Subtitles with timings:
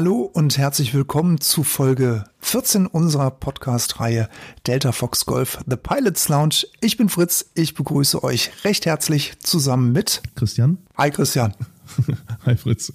[0.00, 4.28] Hallo und herzlich willkommen zu Folge 14 unserer Podcast-Reihe
[4.64, 6.68] Delta Fox Golf The Pilots Lounge.
[6.80, 10.78] Ich bin Fritz, ich begrüße euch recht herzlich zusammen mit Christian.
[10.96, 11.52] Hi Christian.
[12.46, 12.92] Hi Fritz.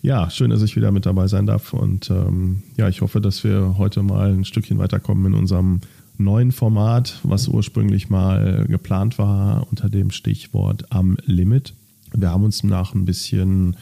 [0.00, 3.44] Ja, schön, dass ich wieder mit dabei sein darf und ähm, ja, ich hoffe, dass
[3.44, 5.82] wir heute mal ein Stückchen weiterkommen in unserem
[6.16, 11.74] neuen Format, was ursprünglich mal geplant war unter dem Stichwort am Limit.
[12.14, 13.76] Wir haben uns nach ein bisschen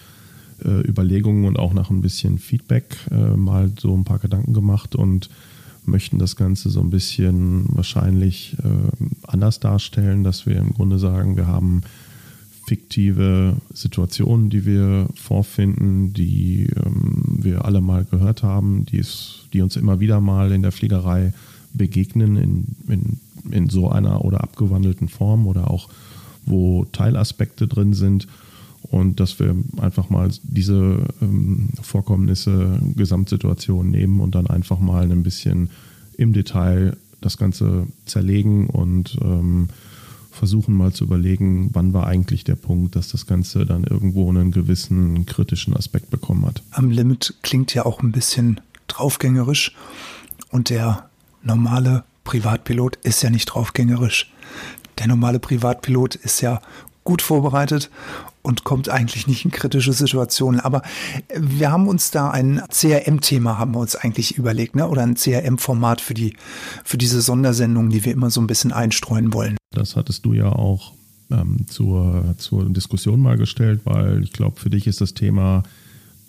[0.65, 4.97] äh, Überlegungen und auch nach ein bisschen Feedback äh, mal so ein paar Gedanken gemacht
[4.97, 5.29] und
[5.85, 11.37] möchten das Ganze so ein bisschen wahrscheinlich äh, anders darstellen, dass wir im Grunde sagen,
[11.37, 11.83] wir haben
[12.67, 19.63] fiktive Situationen, die wir vorfinden, die ähm, wir alle mal gehört haben, die, es, die
[19.63, 21.33] uns immer wieder mal in der Fliegerei
[21.73, 25.89] begegnen, in, in, in so einer oder abgewandelten Form oder auch
[26.45, 28.27] wo Teilaspekte drin sind
[28.83, 35.23] und dass wir einfach mal diese ähm, Vorkommnisse, Gesamtsituation nehmen und dann einfach mal ein
[35.23, 35.71] bisschen
[36.17, 39.69] im Detail das Ganze zerlegen und ähm,
[40.31, 44.53] versuchen mal zu überlegen, wann war eigentlich der Punkt, dass das Ganze dann irgendwo einen
[44.53, 46.63] gewissen kritischen Aspekt bekommen hat.
[46.71, 49.75] Am Limit klingt ja auch ein bisschen draufgängerisch
[50.51, 51.09] und der
[51.43, 54.33] normale Privatpilot ist ja nicht draufgängerisch.
[54.99, 56.61] Der normale Privatpilot ist ja
[57.05, 57.91] gut vorbereitet
[58.43, 60.61] und kommt eigentlich nicht in kritische Situationen.
[60.61, 60.83] Aber
[61.35, 64.89] wir haben uns da ein CRM-Thema haben wir uns eigentlich überlegt, ne?
[64.89, 66.37] Oder ein CRM-Format für die,
[66.85, 69.57] für diese Sondersendung, die wir immer so ein bisschen einstreuen wollen.
[69.73, 70.93] Das hattest du ja auch
[71.31, 75.63] ähm, zur, zur Diskussion mal gestellt, weil ich glaube, für dich ist das Thema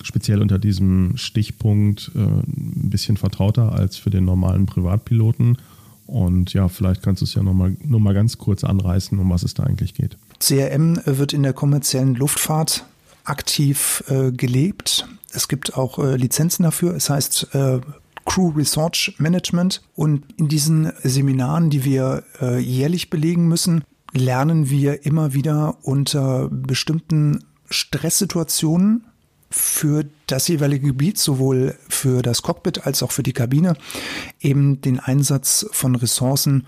[0.02, 5.58] speziell unter diesem Stichpunkt äh, ein bisschen vertrauter als für den normalen Privatpiloten.
[6.06, 9.44] Und ja, vielleicht kannst du es ja nochmal nur mal ganz kurz anreißen, um was
[9.44, 10.18] es da eigentlich geht.
[10.40, 12.86] CRM wird in der kommerziellen Luftfahrt
[13.24, 15.08] aktiv äh, gelebt.
[15.32, 16.96] Es gibt auch äh, Lizenzen dafür.
[16.96, 17.80] Es heißt äh,
[18.26, 19.82] Crew Research Management.
[19.96, 23.84] Und in diesen Seminaren, die wir äh, jährlich belegen müssen,
[24.14, 29.06] lernen wir immer wieder unter bestimmten Stresssituationen
[29.52, 33.76] für das jeweilige Gebiet, sowohl für das Cockpit als auch für die Kabine,
[34.40, 36.68] eben den Einsatz von Ressourcen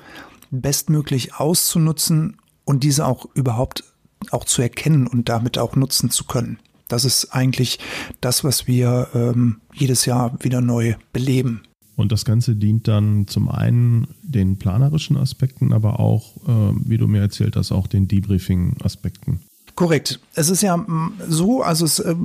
[0.50, 2.38] bestmöglich auszunutzen
[2.72, 3.84] und diese auch überhaupt
[4.30, 6.58] auch zu erkennen und damit auch nutzen zu können.
[6.88, 7.80] Das ist eigentlich
[8.22, 11.64] das, was wir ähm, jedes Jahr wieder neu beleben.
[11.98, 17.10] Und das Ganze dient dann zum einen den planerischen Aspekten, aber auch, äh, wie du
[17.10, 19.42] mir erzählt hast, auch den Debriefing-Aspekten.
[19.76, 20.20] Korrekt.
[20.34, 22.16] Es ist ja mm, so, also es äh,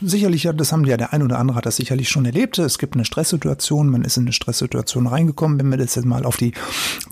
[0.00, 2.58] sicherlich, das haben ja der ein oder andere hat das sicherlich schon erlebt.
[2.58, 6.24] Es gibt eine Stresssituation, man ist in eine Stresssituation reingekommen, wenn wir das jetzt mal
[6.24, 6.52] auf die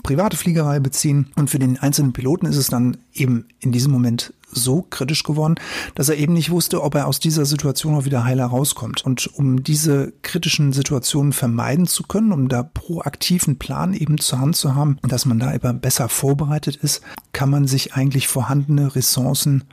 [0.03, 1.31] private Fliegerei beziehen.
[1.35, 5.55] Und für den einzelnen Piloten ist es dann eben in diesem Moment so kritisch geworden,
[5.95, 9.05] dass er eben nicht wusste, ob er aus dieser Situation auch wieder heil herauskommt.
[9.05, 14.55] Und um diese kritischen Situationen vermeiden zu können, um da proaktiven Plan eben zur Hand
[14.55, 17.01] zu haben, dass man da eben besser vorbereitet ist,
[17.33, 19.63] kann man sich eigentlich vorhandene Ressourcen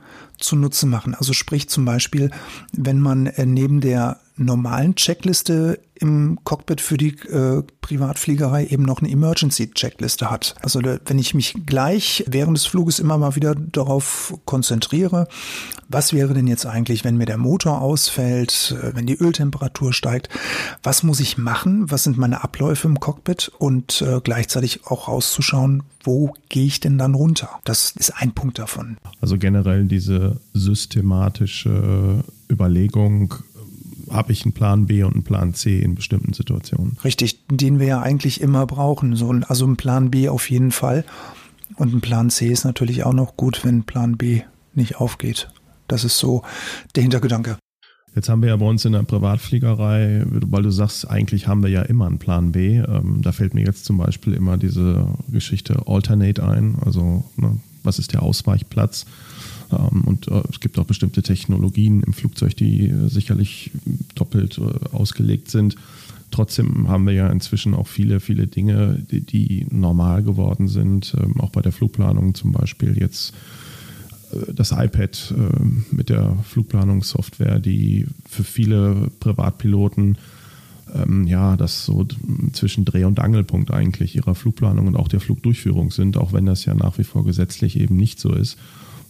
[0.41, 1.15] zunutze machen.
[1.15, 2.31] Also sprich zum Beispiel,
[2.73, 8.99] wenn man äh, neben der normalen Checkliste im Cockpit für die äh, Privatfliegerei eben noch
[8.99, 10.55] eine Emergency-Checkliste hat.
[10.61, 15.27] Also wenn ich mich gleich während des Fluges immer mal wieder darauf konzentriere,
[15.89, 20.29] was wäre denn jetzt eigentlich, wenn mir der Motor ausfällt, äh, wenn die Öltemperatur steigt,
[20.81, 25.83] was muss ich machen, was sind meine Abläufe im Cockpit und äh, gleichzeitig auch rauszuschauen,
[26.03, 27.49] wo gehe ich denn dann runter?
[27.63, 28.97] Das ist ein Punkt davon.
[29.19, 33.35] Also generell diese systematische Überlegung,
[34.09, 36.97] habe ich einen Plan B und einen Plan C in bestimmten Situationen.
[37.03, 39.15] Richtig, den wir ja eigentlich immer brauchen.
[39.15, 41.05] So, also ein Plan B auf jeden Fall.
[41.75, 44.41] Und ein Plan C ist natürlich auch noch gut, wenn Plan B
[44.73, 45.49] nicht aufgeht.
[45.87, 46.43] Das ist so
[46.95, 47.57] der Hintergedanke.
[48.13, 51.69] Jetzt haben wir ja bei uns in der Privatfliegerei, weil du sagst, eigentlich haben wir
[51.69, 52.77] ja immer einen Plan B.
[52.77, 56.75] Ähm, da fällt mir jetzt zum Beispiel immer diese Geschichte Alternate ein.
[56.83, 59.05] Also, ne, was ist der Ausweichplatz?
[59.71, 63.71] Ähm, und äh, es gibt auch bestimmte Technologien im Flugzeug, die äh, sicherlich
[64.15, 65.75] doppelt äh, ausgelegt sind.
[66.31, 71.39] Trotzdem haben wir ja inzwischen auch viele, viele Dinge, die, die normal geworden sind, ähm,
[71.41, 73.33] auch bei der Flugplanung zum Beispiel jetzt
[74.47, 75.33] das iPad
[75.91, 80.17] mit der Flugplanungssoftware, die für viele Privatpiloten
[80.93, 82.05] ähm, ja, das so
[82.53, 86.65] zwischen Dreh- und Angelpunkt eigentlich ihrer Flugplanung und auch der Flugdurchführung sind, auch wenn das
[86.65, 88.57] ja nach wie vor gesetzlich eben nicht so ist.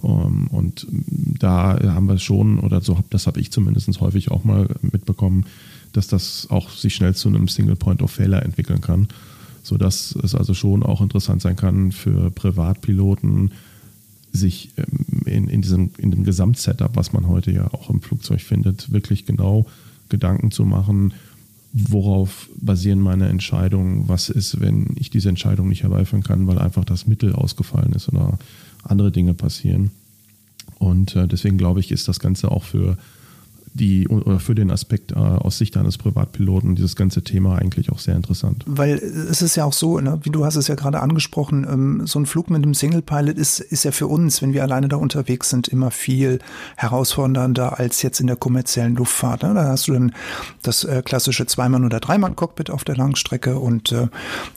[0.04, 0.88] Ähm, und
[1.40, 5.46] da haben wir schon, oder so, das habe ich zumindest häufig auch mal mitbekommen,
[5.94, 9.08] dass das auch sich schnell zu einem Single Point of Failure entwickeln kann,
[9.64, 13.52] sodass es also schon auch interessant sein kann für Privatpiloten,
[14.34, 18.42] sich ähm, in, in, diesem, in dem Gesamtsetup, was man heute ja auch im Flugzeug
[18.42, 19.66] findet, wirklich genau
[20.10, 21.14] Gedanken zu machen,
[21.74, 26.84] worauf basieren meine Entscheidungen, was ist, wenn ich diese Entscheidung nicht herbeiführen kann, weil einfach
[26.84, 28.38] das Mittel ausgefallen ist oder
[28.84, 29.92] andere Dinge passieren.
[30.80, 32.98] Und äh, deswegen glaube ich, ist das Ganze auch für
[33.74, 38.00] die oder für den Aspekt äh, aus Sicht eines Privatpiloten dieses ganze Thema eigentlich auch
[38.00, 38.64] sehr interessant.
[38.68, 42.02] Weil es ist ja auch so, ne, wie du hast es ja gerade angesprochen, ähm,
[42.06, 44.88] so ein Flug mit einem Single Pilot ist, ist ja für uns, wenn wir alleine
[44.88, 46.40] da unterwegs sind, immer viel
[46.76, 49.44] herausfordernder als jetzt in der kommerziellen Luftfahrt.
[49.44, 49.54] Ne?
[49.54, 50.14] Da hast du dann
[50.62, 54.08] das äh, klassische Zweimann- oder Dreimann-Cockpit auf der Langstrecke und äh,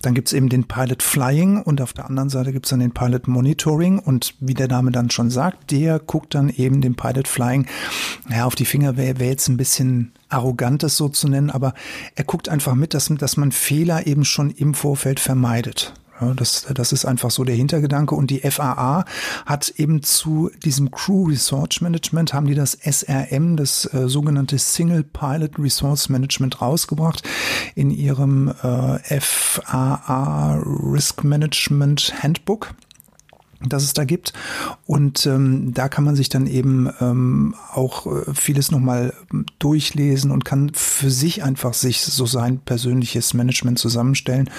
[0.02, 3.28] dann gibt's eben den Pilot Flying und auf der anderen Seite gibt's dann den Pilot
[3.28, 7.66] Monitoring und wie der Name dann schon sagt, der guckt dann eben dem Pilot Flying
[8.31, 11.75] ja, auf die Finger wäre wär jetzt ein bisschen arrogant, das so zu nennen, aber
[12.15, 15.93] er guckt einfach mit, dass, dass man Fehler eben schon im Vorfeld vermeidet.
[16.21, 18.15] Ja, das, das ist einfach so der Hintergedanke.
[18.15, 19.05] Und die FAA
[19.47, 25.03] hat eben zu diesem Crew Resource Management, haben die das SRM, das äh, sogenannte Single
[25.03, 27.25] Pilot Resource Management rausgebracht
[27.75, 32.75] in ihrem äh, FAA Risk Management Handbook
[33.69, 34.32] das es da gibt.
[34.87, 39.14] Und ähm, da kann man sich dann eben ähm, auch äh, vieles nochmal
[39.58, 44.50] durchlesen und kann für sich einfach sich so sein persönliches Management zusammenstellen.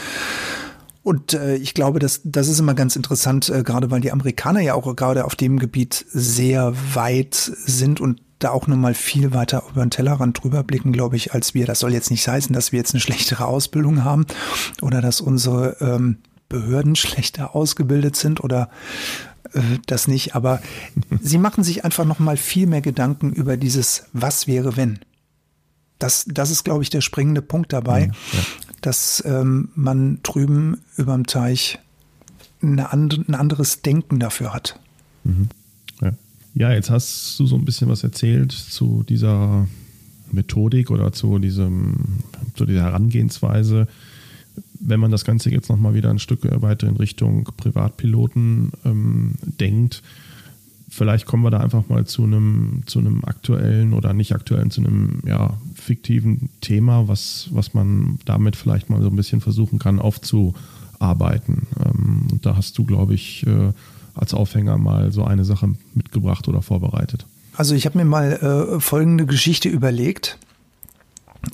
[1.06, 4.62] Und äh, ich glaube, dass das ist immer ganz interessant, äh, gerade weil die Amerikaner
[4.62, 9.64] ja auch gerade auf dem Gebiet sehr weit sind und da auch nochmal viel weiter
[9.70, 11.66] über den Tellerrand drüber blicken, glaube ich, als wir.
[11.66, 14.26] Das soll jetzt nicht heißen, dass wir jetzt eine schlechtere Ausbildung haben
[14.82, 16.18] oder dass unsere ähm,
[16.50, 18.70] Behörden schlechter ausgebildet sind oder
[19.54, 20.62] äh, das nicht, aber
[21.22, 25.00] sie machen sich einfach noch mal viel mehr Gedanken über dieses Was wäre wenn.
[26.00, 28.40] Das, das ist, glaube ich, der springende Punkt dabei, mhm, ja.
[28.82, 31.80] dass ähm, man drüben überm Teich
[32.62, 34.80] eine and ein anderes Denken dafür hat.
[35.24, 35.50] Mhm.
[36.02, 36.12] Ja.
[36.54, 39.68] ja, jetzt hast du so ein bisschen was erzählt zu dieser
[40.32, 42.20] Methodik oder zu diesem,
[42.56, 43.88] zu dieser Herangehensweise
[44.80, 50.04] wenn man das Ganze jetzt nochmal wieder ein Stück weiter in Richtung Privatpiloten ähm, denkt,
[50.90, 54.82] vielleicht kommen wir da einfach mal zu einem, zu einem aktuellen oder nicht aktuellen, zu
[54.82, 60.00] einem ja, fiktiven Thema, was, was man damit vielleicht mal so ein bisschen versuchen kann
[60.00, 61.68] aufzuarbeiten.
[61.84, 63.74] Ähm, und da hast du, glaube ich, äh,
[64.14, 67.26] als Aufhänger mal so eine Sache mitgebracht oder vorbereitet.
[67.58, 70.38] Also ich habe mir mal äh, folgende Geschichte überlegt.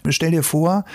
[0.10, 0.86] Stell dir vor,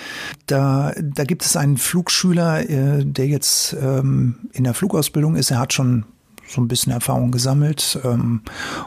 [0.46, 5.50] da, da gibt es einen Flugschüler, äh, der jetzt ähm, in der Flugausbildung ist.
[5.50, 6.04] Er hat schon
[6.48, 8.42] so ein bisschen Erfahrung gesammelt ähm,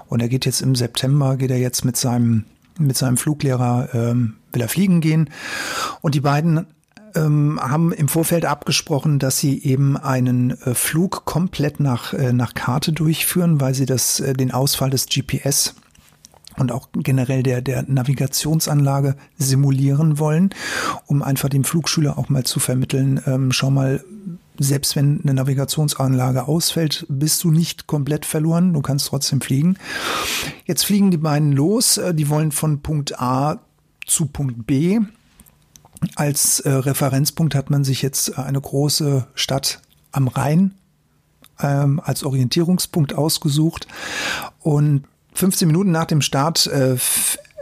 [0.07, 2.45] und er geht jetzt im September, geht er jetzt mit seinem,
[2.77, 5.29] mit seinem Fluglehrer, ähm, will er fliegen gehen.
[6.01, 6.65] Und die beiden
[7.15, 12.53] ähm, haben im Vorfeld abgesprochen, dass sie eben einen äh, Flug komplett nach, äh, nach
[12.53, 15.75] Karte durchführen, weil sie das, äh, den Ausfall des GPS
[16.57, 20.49] und auch generell der, der Navigationsanlage simulieren wollen,
[21.05, 24.03] um einfach dem Flugschüler auch mal zu vermitteln, ähm, schau mal,
[24.57, 29.77] selbst wenn eine Navigationsanlage ausfällt, bist du nicht komplett verloren, du kannst trotzdem fliegen.
[30.65, 33.59] Jetzt fliegen die beiden los, äh, die wollen von Punkt A
[34.05, 34.99] zu Punkt B.
[36.15, 39.81] Als äh, Referenzpunkt hat man sich jetzt eine große Stadt
[40.11, 40.73] am Rhein
[41.61, 43.87] ähm, als Orientierungspunkt ausgesucht
[44.59, 46.97] und 15 Minuten nach dem Start äh,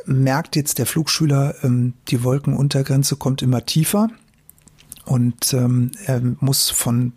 [0.06, 4.10] merkt jetzt der Flugschüler, ähm, die Wolkenuntergrenze kommt immer tiefer
[5.06, 7.14] und ähm, er muss von,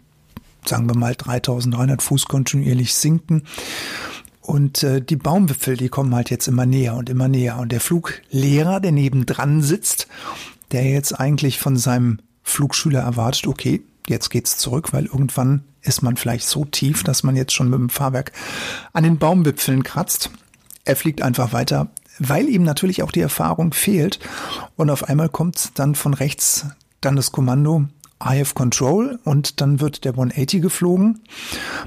[0.64, 3.42] sagen wir mal, 3300 Fuß kontinuierlich sinken.
[4.42, 7.58] Und äh, die Baumwipfel, die kommen halt jetzt immer näher und immer näher.
[7.58, 10.08] Und der Fluglehrer, der nebendran sitzt,
[10.72, 16.16] der jetzt eigentlich von seinem Flugschüler erwartet, okay, jetzt geht's zurück, weil irgendwann ist man
[16.16, 18.32] vielleicht so tief, dass man jetzt schon mit dem Fahrwerk
[18.92, 20.30] an den Baumwipfeln kratzt.
[20.84, 24.18] Er fliegt einfach weiter, weil ihm natürlich auch die Erfahrung fehlt.
[24.76, 26.66] Und auf einmal kommt dann von rechts
[27.00, 27.86] dann das Kommando
[28.22, 31.20] I have control und dann wird der 180 geflogen.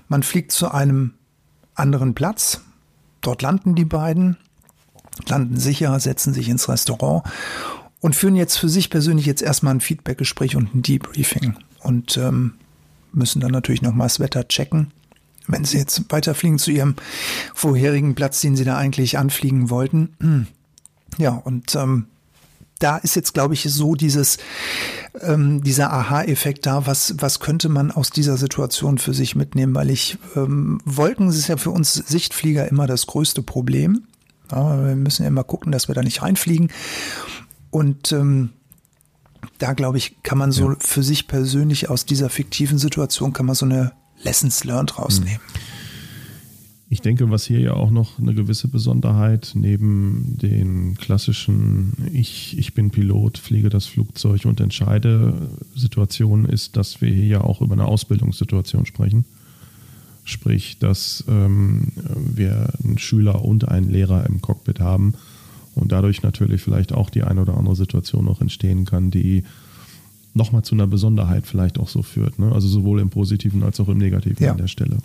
[0.07, 1.13] Man fliegt zu einem
[1.75, 2.61] anderen Platz.
[3.21, 4.37] Dort landen die beiden,
[5.27, 7.23] landen sicher, setzen sich ins Restaurant
[7.99, 12.53] und führen jetzt für sich persönlich jetzt erstmal ein Feedbackgespräch und ein Debriefing und ähm,
[13.11, 14.91] müssen dann natürlich nochmal das Wetter checken.
[15.47, 16.95] Wenn Sie jetzt weiterfliegen zu Ihrem
[17.53, 20.47] vorherigen Platz, den Sie da eigentlich anfliegen wollten.
[21.19, 22.07] Ja, und ähm,
[22.79, 24.37] da ist jetzt, glaube ich, so dieses,
[25.21, 29.91] ähm, dieser Aha-Effekt da, was, was könnte man aus dieser Situation für sich mitnehmen, weil
[29.91, 34.03] ich, ähm, Wolken ist ja für uns Sichtflieger immer das größte Problem.
[34.51, 36.71] Ja, wir müssen ja immer gucken, dass wir da nicht reinfliegen.
[37.69, 38.49] Und ähm,
[39.59, 40.77] da glaube ich, kann man so ja.
[40.79, 43.93] für sich persönlich aus dieser fiktiven Situation kann man so eine
[44.23, 45.41] Lessons learned rausnehmen.
[46.89, 52.75] Ich denke, was hier ja auch noch eine gewisse Besonderheit neben den klassischen Ich, ich
[52.75, 55.33] bin Pilot, fliege das Flugzeug und entscheide
[55.75, 59.25] Situationen ist, dass wir hier ja auch über eine Ausbildungssituation sprechen.
[60.23, 65.15] Sprich, dass ähm, wir einen Schüler und einen Lehrer im Cockpit haben
[65.75, 69.43] und dadurch natürlich vielleicht auch die eine oder andere Situation noch entstehen kann, die
[70.33, 72.39] nochmal zu einer Besonderheit vielleicht auch so führt.
[72.39, 72.51] Ne?
[72.51, 74.51] Also sowohl im Positiven als auch im Negativen Ja.
[74.51, 74.97] an der Stelle.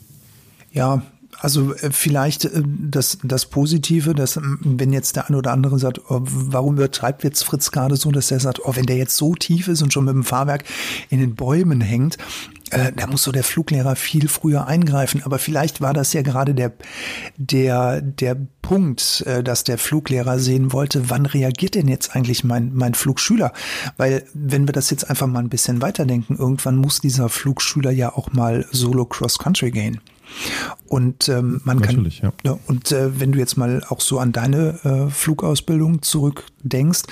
[0.73, 1.03] Ja,
[1.41, 6.01] also äh, vielleicht äh, das, das Positive, dass wenn jetzt der eine oder andere sagt,
[6.09, 9.35] oh, warum übertreibt jetzt Fritz gerade so, dass er sagt, oh, wenn der jetzt so
[9.35, 10.65] tief ist und schon mit dem Fahrwerk
[11.11, 12.17] in den Bäumen hängt,
[12.71, 15.23] äh, da muss so der Fluglehrer viel früher eingreifen.
[15.25, 16.73] Aber vielleicht war das ja gerade der,
[17.37, 22.73] der, der Punkt, äh, dass der Fluglehrer sehen wollte, wann reagiert denn jetzt eigentlich mein,
[22.75, 23.53] mein Flugschüler?
[23.97, 28.13] Weil wenn wir das jetzt einfach mal ein bisschen weiterdenken, irgendwann muss dieser Flugschüler ja
[28.13, 30.01] auch mal solo Cross Country gehen.
[30.87, 32.59] Und ähm, man Natürlich, kann ja.
[32.67, 37.03] und äh, wenn du jetzt mal auch so an deine äh, Flugausbildung zurückdenkst,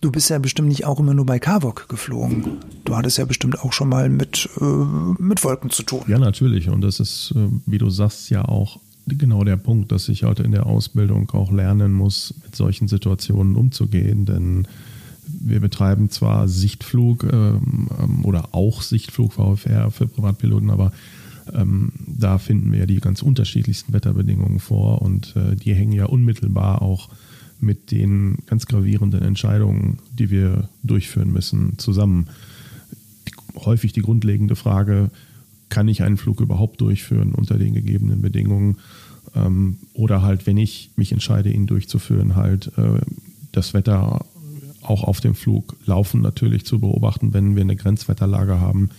[0.00, 2.58] du bist ja bestimmt nicht auch immer nur bei Kavok geflogen.
[2.84, 6.02] Du hattest ja bestimmt auch schon mal mit äh, mit Wolken zu tun.
[6.06, 6.68] Ja, natürlich.
[6.68, 10.42] Und das ist, äh, wie du sagst, ja auch genau der Punkt, dass ich heute
[10.42, 14.24] in der Ausbildung auch lernen muss, mit solchen Situationen umzugehen.
[14.24, 14.66] Denn
[15.26, 20.92] wir betreiben zwar Sichtflug ähm, ähm, oder auch Sichtflug VFR für Privatpiloten, aber
[21.54, 26.06] ähm, da finden wir ja die ganz unterschiedlichsten Wetterbedingungen vor und äh, die hängen ja
[26.06, 27.08] unmittelbar auch
[27.60, 32.26] mit den ganz gravierenden Entscheidungen, die wir durchführen müssen, zusammen.
[33.54, 35.10] Häufig die grundlegende Frage,
[35.68, 38.76] kann ich einen Flug überhaupt durchführen unter den gegebenen Bedingungen?
[39.34, 43.00] Ähm, oder halt, wenn ich mich entscheide, ihn durchzuführen, halt äh,
[43.52, 44.26] das Wetter
[44.82, 48.90] auch auf dem Flug laufen natürlich zu beobachten, wenn wir eine Grenzwetterlage haben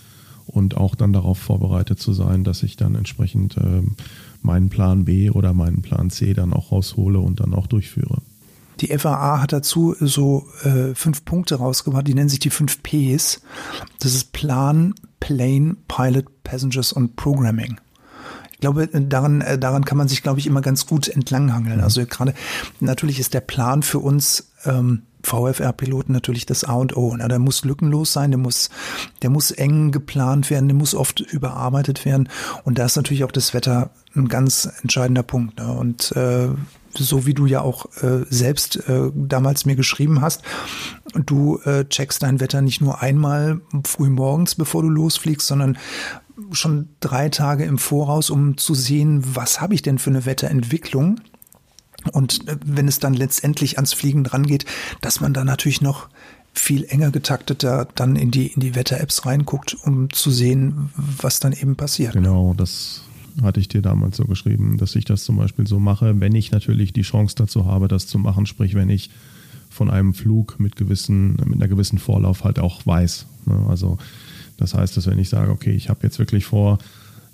[0.47, 3.95] und auch dann darauf vorbereitet zu sein, dass ich dann entsprechend ähm,
[4.41, 8.21] meinen Plan B oder meinen Plan C dann auch raushole und dann auch durchführe.
[8.79, 13.41] Die FAA hat dazu so äh, fünf Punkte rausgebracht, die nennen sich die fünf Ps.
[13.99, 17.79] Das ist Plan, Plane, Pilot, Passengers und Programming.
[18.51, 21.79] Ich glaube, daran, äh, daran kann man sich, glaube ich, immer ganz gut entlanghangeln.
[21.79, 22.33] Also gerade,
[22.79, 27.15] natürlich ist der Plan für uns ähm, VFR-Piloten natürlich das A und O.
[27.15, 27.27] Ne?
[27.27, 28.69] Der muss lückenlos sein, der muss,
[29.21, 32.29] der muss eng geplant werden, der muss oft überarbeitet werden.
[32.63, 35.59] Und da ist natürlich auch das Wetter ein ganz entscheidender Punkt.
[35.59, 35.71] Ne?
[35.71, 36.49] Und äh,
[36.93, 40.41] so wie du ja auch äh, selbst äh, damals mir geschrieben hast,
[41.13, 45.77] du äh, checkst dein Wetter nicht nur einmal früh morgens, bevor du losfliegst, sondern
[46.51, 51.19] schon drei Tage im Voraus, um zu sehen, was habe ich denn für eine Wetterentwicklung.
[52.09, 54.65] Und äh, wenn es dann letztendlich ans Fliegen dran geht,
[55.01, 56.09] dass man da natürlich noch
[56.53, 61.53] viel enger getakteter dann in die, in die Wetter-Apps reinguckt, um zu sehen, was dann
[61.53, 62.13] eben passiert.
[62.13, 63.03] Genau, das
[63.43, 66.51] hatte ich dir damals so geschrieben, dass ich das zum Beispiel so mache, wenn ich
[66.51, 69.11] natürlich die Chance dazu habe, das zu machen, sprich, wenn ich
[69.69, 73.27] von einem Flug mit gewissen, mit einer gewissen Vorlauf halt auch weiß.
[73.45, 73.65] Ne?
[73.69, 73.97] Also
[74.57, 76.79] das heißt, dass wenn ich sage, okay, ich habe jetzt wirklich vor,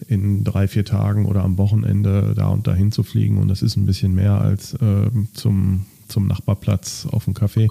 [0.07, 3.37] in drei, vier Tagen oder am Wochenende da und dahin zu fliegen.
[3.37, 7.69] Und das ist ein bisschen mehr als äh, zum, zum Nachbarplatz auf dem Café,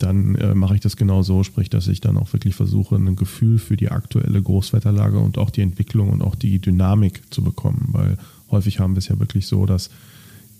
[0.00, 3.16] dann äh, mache ich das genau so, sprich, dass ich dann auch wirklich versuche, ein
[3.16, 7.88] Gefühl für die aktuelle Großwetterlage und auch die Entwicklung und auch die Dynamik zu bekommen,
[7.92, 8.16] weil
[8.50, 9.90] häufig haben wir es ja wirklich so, dass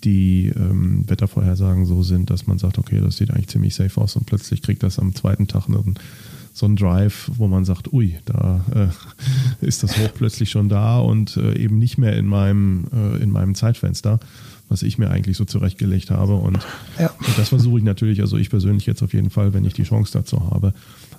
[0.05, 4.17] die ähm, Wettervorhersagen so sind, dass man sagt, okay, das sieht eigentlich ziemlich safe aus
[4.17, 5.95] und plötzlich kriegt das am zweiten Tag einen,
[6.53, 10.99] so einen Drive, wo man sagt, ui, da äh, ist das Hoch plötzlich schon da
[10.99, 14.19] und äh, eben nicht mehr in meinem, äh, in meinem Zeitfenster,
[14.69, 16.35] was ich mir eigentlich so zurechtgelegt habe.
[16.35, 16.59] Und,
[16.99, 17.11] Ja.
[17.27, 19.85] und das versuche ich natürlich, also ich persönlich jetzt auf jeden Fall, wenn ich die
[19.85, 20.75] Chance dazu habe.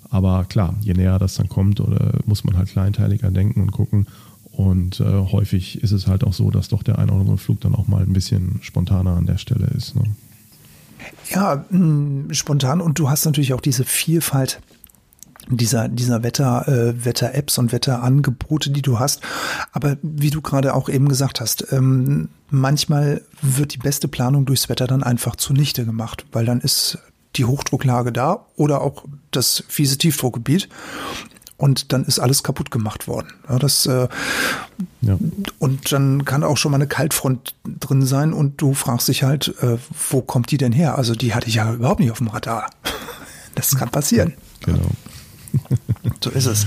[0.09, 4.07] Aber klar, je näher das dann kommt, oder muss man halt kleinteiliger denken und gucken.
[4.51, 7.61] Und äh, häufig ist es halt auch so, dass doch der ein oder andere Flug
[7.61, 9.95] dann auch mal ein bisschen spontaner an der Stelle ist.
[9.95, 10.03] Ne?
[11.29, 14.59] Ja, mh, spontan und du hast natürlich auch diese Vielfalt
[15.50, 19.21] dieser, dieser Wetter, äh, Wetter-Apps und Wetterangebote, die du hast.
[19.71, 24.69] Aber wie du gerade auch eben gesagt hast, ähm, manchmal wird die beste Planung durchs
[24.69, 27.00] Wetter dann einfach zunichte gemacht, weil dann ist
[27.38, 30.67] die Hochdrucklage da oder auch das fiese Tiefdruckgebiet
[31.57, 33.27] und dann ist alles kaputt gemacht worden.
[33.48, 34.07] Ja, das, äh,
[35.01, 35.17] Ja.
[35.60, 39.55] und dann kann auch schon mal eine Kaltfront drin sein und du fragst dich halt,
[39.62, 39.77] äh,
[40.10, 40.98] wo kommt die denn her?
[40.98, 42.69] Also die hatte ich ja überhaupt nicht auf dem Radar.
[43.55, 44.33] Das kann passieren.
[44.63, 44.79] Genau.
[46.24, 46.65] So ist es.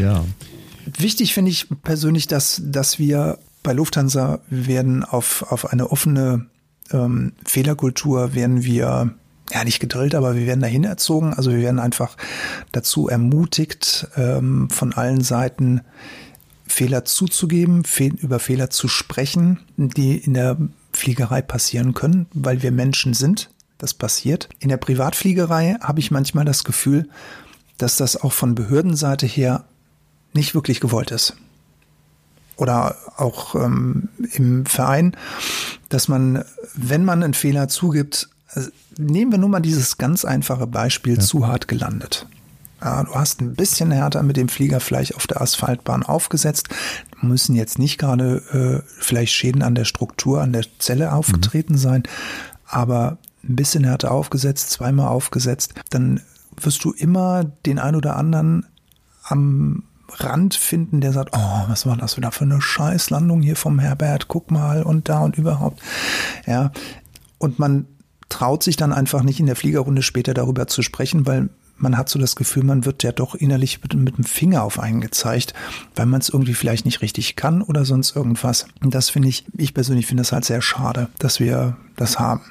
[0.00, 0.24] Ja.
[0.98, 6.46] Wichtig finde ich persönlich, dass, dass wir bei Lufthansa werden auf, auf eine offene
[6.92, 9.14] ähm, Fehlerkultur werden wir
[9.52, 11.34] ja nicht gedrillt, aber wir werden dahin erzogen.
[11.34, 12.16] Also wir werden einfach
[12.72, 15.82] dazu ermutigt, ähm, von allen Seiten
[16.66, 17.82] Fehler zuzugeben,
[18.18, 20.56] über Fehler zu sprechen, die in der
[20.92, 23.50] Fliegerei passieren können, weil wir Menschen sind.
[23.78, 24.48] Das passiert.
[24.58, 27.08] In der Privatfliegerei habe ich manchmal das Gefühl,
[27.82, 29.64] dass das auch von Behördenseite her
[30.32, 31.36] nicht wirklich gewollt ist.
[32.56, 35.16] Oder auch ähm, im Verein,
[35.88, 36.44] dass man,
[36.74, 41.20] wenn man einen Fehler zugibt, also nehmen wir nur mal dieses ganz einfache Beispiel ja.
[41.20, 42.26] zu hart gelandet.
[42.82, 46.68] Ja, du hast ein bisschen härter mit dem Flieger vielleicht auf der Asphaltbahn aufgesetzt.
[47.20, 51.78] Müssen jetzt nicht gerade äh, vielleicht Schäden an der Struktur, an der Zelle aufgetreten mhm.
[51.78, 52.02] sein,
[52.66, 56.20] aber ein bisschen härter aufgesetzt, zweimal aufgesetzt, dann
[56.64, 58.66] wirst du immer den ein oder anderen
[59.24, 63.78] am Rand finden, der sagt, oh, was war das wieder für eine Scheißlandung hier vom
[63.78, 65.80] Herbert, guck mal und da und überhaupt.
[66.46, 66.72] Ja,
[67.38, 67.86] und man
[68.28, 72.08] traut sich dann einfach nicht in der Fliegerrunde später darüber zu sprechen, weil man hat
[72.08, 75.54] so das Gefühl, man wird ja doch innerlich mit, mit dem Finger auf einen gezeigt,
[75.96, 78.66] weil man es irgendwie vielleicht nicht richtig kann oder sonst irgendwas.
[78.82, 82.42] Und das finde ich, ich persönlich finde das halt sehr schade, dass wir das haben.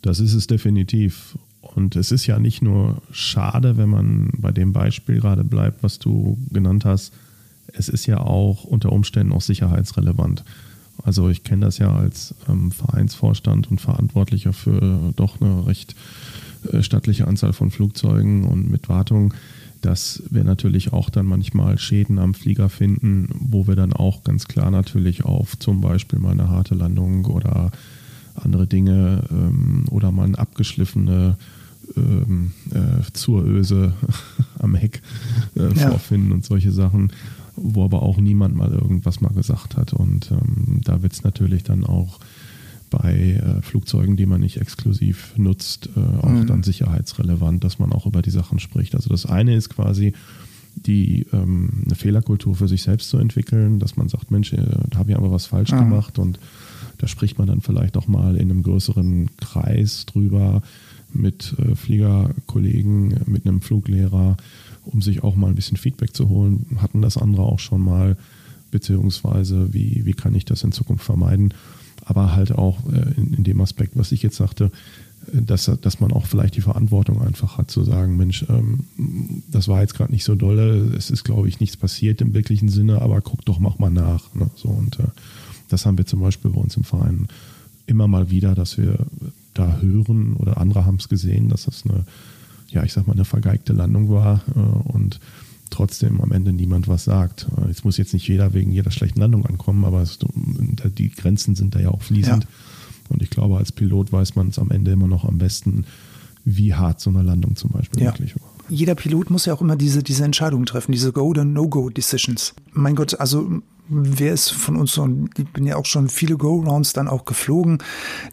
[0.00, 1.36] Das ist es definitiv.
[1.78, 6.00] Und es ist ja nicht nur schade, wenn man bei dem Beispiel gerade bleibt, was
[6.00, 7.12] du genannt hast.
[7.72, 10.42] Es ist ja auch unter Umständen auch sicherheitsrelevant.
[11.04, 15.94] Also ich kenne das ja als ähm, Vereinsvorstand und Verantwortlicher für doch eine recht
[16.72, 19.32] äh, stattliche Anzahl von Flugzeugen und mit Wartung,
[19.80, 24.48] dass wir natürlich auch dann manchmal Schäden am Flieger finden, wo wir dann auch ganz
[24.48, 27.70] klar natürlich auf zum Beispiel mal eine harte Landung oder
[28.34, 31.36] andere Dinge ähm, oder mal eine abgeschliffene
[31.96, 33.92] ähm, äh, Zuröse
[34.58, 35.02] am Heck
[35.56, 35.90] äh, ja.
[35.90, 37.12] vorfinden und solche Sachen,
[37.56, 39.92] wo aber auch niemand mal irgendwas mal gesagt hat.
[39.92, 42.18] Und ähm, da wird es natürlich dann auch
[42.90, 46.46] bei äh, Flugzeugen, die man nicht exklusiv nutzt, äh, auch mhm.
[46.46, 48.94] dann sicherheitsrelevant, dass man auch über die Sachen spricht.
[48.94, 50.14] Also das eine ist quasi
[50.74, 54.98] die ähm, eine Fehlerkultur für sich selbst zu entwickeln, dass man sagt, Mensch, äh, da
[54.98, 55.78] habe ich aber was falsch mhm.
[55.78, 56.38] gemacht und
[56.98, 60.62] da spricht man dann vielleicht auch mal in einem größeren Kreis drüber
[61.12, 64.36] mit äh, Fliegerkollegen, mit einem Fluglehrer,
[64.84, 66.66] um sich auch mal ein bisschen Feedback zu holen.
[66.76, 68.16] Hatten das andere auch schon mal,
[68.70, 71.54] beziehungsweise wie, wie kann ich das in Zukunft vermeiden?
[72.08, 74.70] aber halt auch äh, in, in, dem Aspekt, was ich jetzt sagte,
[75.32, 78.84] äh, dass, dass man auch vielleicht die Verantwortung einfach hat zu sagen, Mensch, ähm,
[79.50, 82.70] das war jetzt gerade nicht so dolle, es ist, glaube ich, nichts passiert im wirklichen
[82.70, 84.34] Sinne, aber guck doch, mach mal nach.
[84.34, 84.50] Ne?
[84.56, 85.08] So, und äh,
[85.68, 87.28] das haben wir zum Beispiel bei uns im Verein
[87.86, 88.98] immer mal wieder, dass wir
[89.58, 92.04] da hören oder andere haben es gesehen, dass das eine,
[92.68, 95.20] ja, ich sag mal, eine vergeigte Landung war äh, und
[95.70, 97.46] trotzdem am Ende niemand was sagt.
[97.68, 100.18] Jetzt muss jetzt nicht jeder wegen jeder schlechten Landung ankommen, aber es,
[100.96, 102.44] die Grenzen sind da ja auch fließend.
[102.44, 102.50] Ja.
[103.10, 105.84] Und ich glaube, als Pilot weiß man es am Ende immer noch am besten,
[106.44, 108.12] wie hart so eine Landung zum Beispiel ja.
[108.12, 108.48] wirklich war.
[108.70, 112.54] Jeder Pilot muss ja auch immer diese, diese Entscheidungen treffen, diese Go- oder No-Go-Decisions.
[112.72, 116.92] Mein Gott, also wer ist von uns so, ich bin ja auch schon viele Go-Rounds
[116.92, 117.78] dann auch geflogen.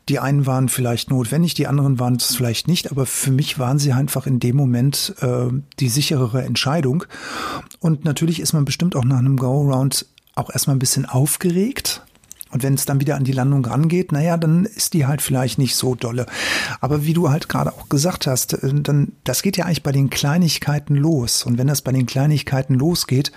[0.09, 3.79] Die einen waren vielleicht notwendig, die anderen waren es vielleicht nicht, aber für mich waren
[3.79, 5.47] sie einfach in dem Moment äh,
[5.79, 7.05] die sicherere Entscheidung.
[7.79, 12.01] Und natürlich ist man bestimmt auch nach einem Go-Round auch erstmal ein bisschen aufgeregt.
[12.51, 15.57] Und wenn es dann wieder an die Landung rangeht, naja, dann ist die halt vielleicht
[15.57, 16.25] nicht so dolle.
[16.79, 19.91] Aber wie du halt gerade auch gesagt hast, äh, dann, das geht ja eigentlich bei
[19.91, 21.43] den Kleinigkeiten los.
[21.43, 23.31] Und wenn das bei den Kleinigkeiten losgeht,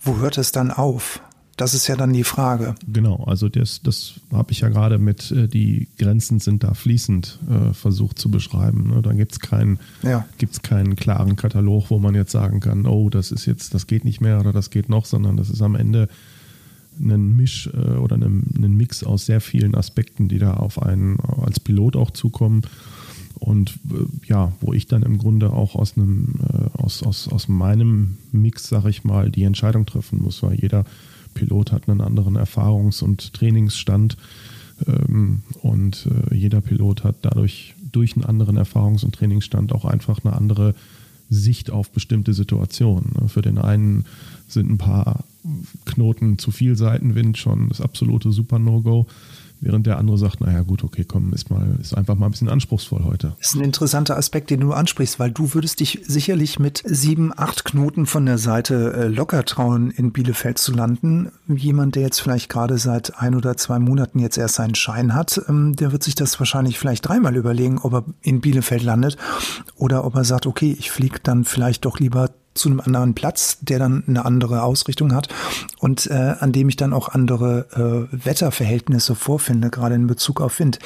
[0.00, 1.20] wo hört es dann auf?
[1.60, 2.74] Das ist ja dann die Frage.
[2.90, 7.38] Genau, also das, das habe ich ja gerade mit, äh, die Grenzen sind da fließend
[7.50, 8.94] äh, versucht zu beschreiben.
[8.94, 9.02] Ne?
[9.02, 10.24] Da gibt es keinen, ja.
[10.62, 14.22] keinen klaren Katalog, wo man jetzt sagen kann, oh, das ist jetzt, das geht nicht
[14.22, 16.08] mehr oder das geht noch, sondern das ist am Ende
[16.98, 21.60] ein Misch äh, oder ein, Mix aus sehr vielen Aspekten, die da auf einen als
[21.60, 22.62] Pilot auch zukommen.
[23.38, 27.48] Und äh, ja, wo ich dann im Grunde auch aus einem, äh, aus, aus, aus
[27.48, 30.86] meinem Mix, sag ich mal, die Entscheidung treffen muss, weil jeder
[31.34, 34.16] Pilot hat einen anderen Erfahrungs- und Trainingsstand
[34.86, 40.24] ähm, und äh, jeder Pilot hat dadurch durch einen anderen Erfahrungs- und Trainingsstand auch einfach
[40.24, 40.74] eine andere
[41.28, 43.12] Sicht auf bestimmte Situationen.
[43.20, 43.28] Ne?
[43.28, 44.04] Für den einen
[44.48, 45.24] sind ein paar
[45.86, 49.06] Knoten zu viel Seitenwind schon das absolute Super-No-Go.
[49.62, 52.48] Während der andere sagt, naja gut, okay, komm, ist mal, ist einfach mal ein bisschen
[52.48, 53.34] anspruchsvoll heute.
[53.38, 57.32] Das ist ein interessanter Aspekt, den du ansprichst, weil du würdest dich sicherlich mit sieben,
[57.36, 61.30] acht Knoten von der Seite äh, locker trauen, in Bielefeld zu landen.
[61.46, 65.40] Jemand, der jetzt vielleicht gerade seit ein oder zwei Monaten jetzt erst seinen Schein hat,
[65.48, 69.18] ähm, der wird sich das wahrscheinlich vielleicht dreimal überlegen, ob er in Bielefeld landet
[69.76, 73.58] oder ob er sagt, okay, ich fliege dann vielleicht doch lieber zu einem anderen Platz,
[73.60, 75.28] der dann eine andere Ausrichtung hat
[75.78, 80.58] und äh, an dem ich dann auch andere äh, Wetterverhältnisse vorfinde, gerade in Bezug auf
[80.58, 80.78] Wind.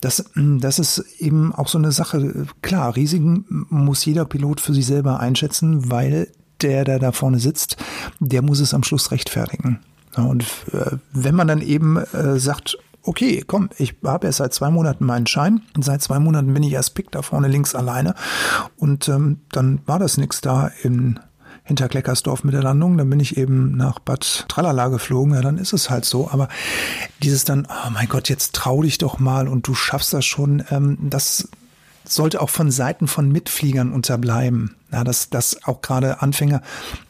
[0.00, 2.46] Das, das ist eben auch so eine Sache.
[2.62, 6.28] Klar, Risiken muss jeder Pilot für sich selber einschätzen, weil
[6.62, 7.76] der, der da vorne sitzt,
[8.20, 9.80] der muss es am Schluss rechtfertigen.
[10.16, 14.70] Und äh, wenn man dann eben äh, sagt, okay, komm, ich habe erst seit zwei
[14.70, 15.62] Monaten meinen Schein.
[15.74, 18.14] Und seit zwei Monaten bin ich erst Pick da vorne links alleine.
[18.76, 21.18] Und ähm, dann war das nix da in
[21.64, 22.98] hinter Kleckersdorf mit der Landung.
[22.98, 25.34] Dann bin ich eben nach Bad Tralala geflogen.
[25.34, 26.30] Ja, dann ist es halt so.
[26.30, 26.48] Aber
[27.22, 30.64] dieses dann, oh mein Gott, jetzt trau dich doch mal und du schaffst das schon,
[30.70, 31.48] ähm, das
[32.04, 34.74] sollte auch von Seiten von Mitfliegern unterbleiben.
[34.92, 36.60] Ja, dass, dass auch gerade Anfänger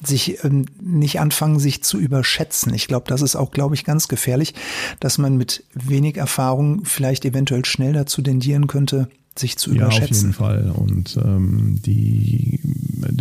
[0.04, 2.72] sich ähm, nicht anfangen, sich zu überschätzen.
[2.74, 4.54] Ich glaube, das ist auch, glaube ich, ganz gefährlich,
[5.00, 10.32] dass man mit wenig Erfahrung vielleicht eventuell schnell dazu tendieren könnte, sich zu ja, überschätzen.
[10.38, 10.72] Ja, auf jeden Fall.
[10.76, 12.60] Und ähm, die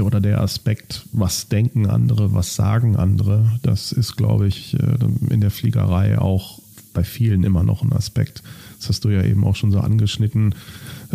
[0.02, 5.42] oder der Aspekt, was denken andere, was sagen andere, das ist, glaube ich, äh, in
[5.42, 6.60] der Fliegerei auch
[6.94, 8.44] bei vielen immer noch ein Aspekt.
[8.82, 10.56] Das hast du ja eben auch schon so angeschnitten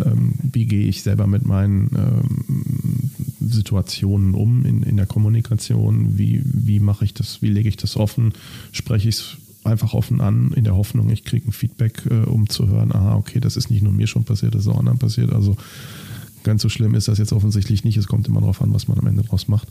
[0.03, 6.41] ähm, wie gehe ich selber mit meinen ähm, Situationen um in, in der Kommunikation, wie,
[6.43, 8.33] wie mache ich das, wie lege ich das offen,
[8.71, 12.49] spreche ich es einfach offen an, in der Hoffnung, ich kriege ein Feedback, äh, um
[12.49, 14.99] zu hören, aha, okay, das ist nicht nur mir schon passiert, das ist auch anderen
[14.99, 15.33] passiert.
[15.33, 15.57] Also
[16.43, 17.97] ganz so schlimm ist das jetzt offensichtlich nicht.
[17.97, 19.67] Es kommt immer darauf an, was man am Ende draus macht.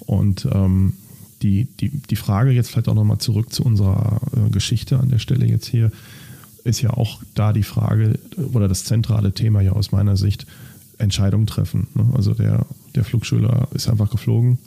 [0.00, 0.94] Und ähm,
[1.40, 5.18] die, die, die Frage jetzt vielleicht auch nochmal zurück zu unserer äh, Geschichte an der
[5.18, 5.90] Stelle jetzt hier
[6.64, 8.18] ist ja auch da die Frage
[8.52, 10.46] oder das zentrale Thema ja aus meiner Sicht,
[10.98, 11.88] Entscheidung treffen.
[11.94, 12.06] Ne?
[12.14, 14.58] Also der, der Flugschüler ist einfach geflogen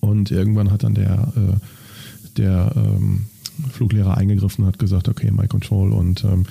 [0.00, 3.26] und irgendwann hat dann der, äh, der ähm,
[3.70, 6.46] Fluglehrer eingegriffen und hat gesagt, okay, my control und ähm,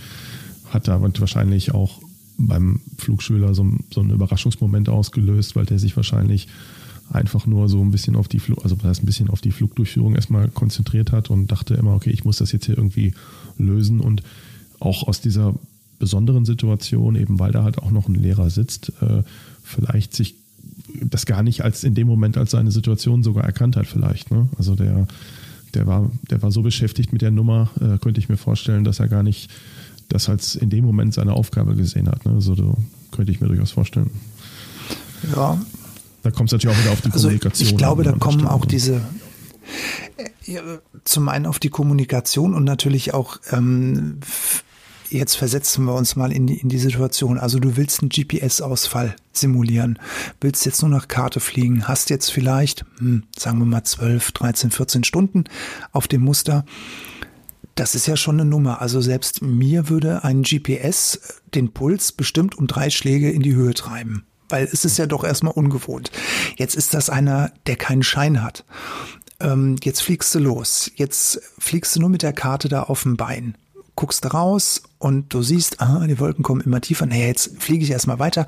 [0.69, 2.01] hat da wahrscheinlich auch
[2.37, 6.47] beim Flugschüler so, so einen Überraschungsmoment ausgelöst, weil der sich wahrscheinlich
[7.11, 9.51] einfach nur so ein bisschen auf die Flug, also das heißt ein bisschen auf die
[9.51, 13.13] Flugdurchführung erstmal konzentriert hat und dachte immer, okay, ich muss das jetzt hier irgendwie
[13.57, 14.23] lösen und
[14.79, 15.53] auch aus dieser
[15.99, 19.23] besonderen Situation, eben weil da halt auch noch ein Lehrer sitzt, äh,
[19.63, 20.35] vielleicht sich
[21.01, 24.31] das gar nicht als in dem Moment als seine Situation sogar erkannt hat, vielleicht.
[24.31, 24.49] Ne?
[24.57, 25.07] Also der,
[25.73, 28.99] der war, der war so beschäftigt mit der Nummer, äh, könnte ich mir vorstellen, dass
[28.99, 29.49] er gar nicht
[30.09, 32.25] das als in dem Moment seine Aufgabe gesehen hat.
[32.25, 32.33] Ne?
[32.33, 32.73] Also da
[33.11, 34.11] könnte ich mir durchaus vorstellen.
[35.35, 35.59] Ja.
[36.23, 37.69] Da kommt es natürlich auch wieder auf die also Kommunikation.
[37.69, 39.01] Ich glaube, da kommen auch diese,
[41.03, 44.19] zum einen auf die Kommunikation und natürlich auch ähm,
[45.13, 47.37] jetzt versetzen wir uns mal in die, in die Situation.
[47.37, 49.99] Also du willst einen GPS-Ausfall simulieren,
[50.41, 54.71] willst jetzt nur nach Karte fliegen, hast jetzt vielleicht, hm, sagen wir mal 12, 13,
[54.71, 55.45] 14 Stunden
[55.91, 56.65] auf dem Muster.
[57.75, 58.81] Das ist ja schon eine Nummer.
[58.81, 63.73] Also selbst mir würde ein GPS den Puls bestimmt um drei Schläge in die Höhe
[63.73, 64.25] treiben.
[64.49, 66.11] Weil es ist ja doch erstmal ungewohnt.
[66.57, 68.65] Jetzt ist das einer, der keinen Schein hat
[69.43, 70.91] ähm, jetzt fliegst du los.
[70.95, 73.55] Jetzt fliegst du nur mit der Karte da auf dem Bein.
[73.95, 77.05] Guckst raus und du siehst, aha, die Wolken kommen immer tiefer.
[77.05, 78.47] Naja, jetzt fliege ich erstmal weiter.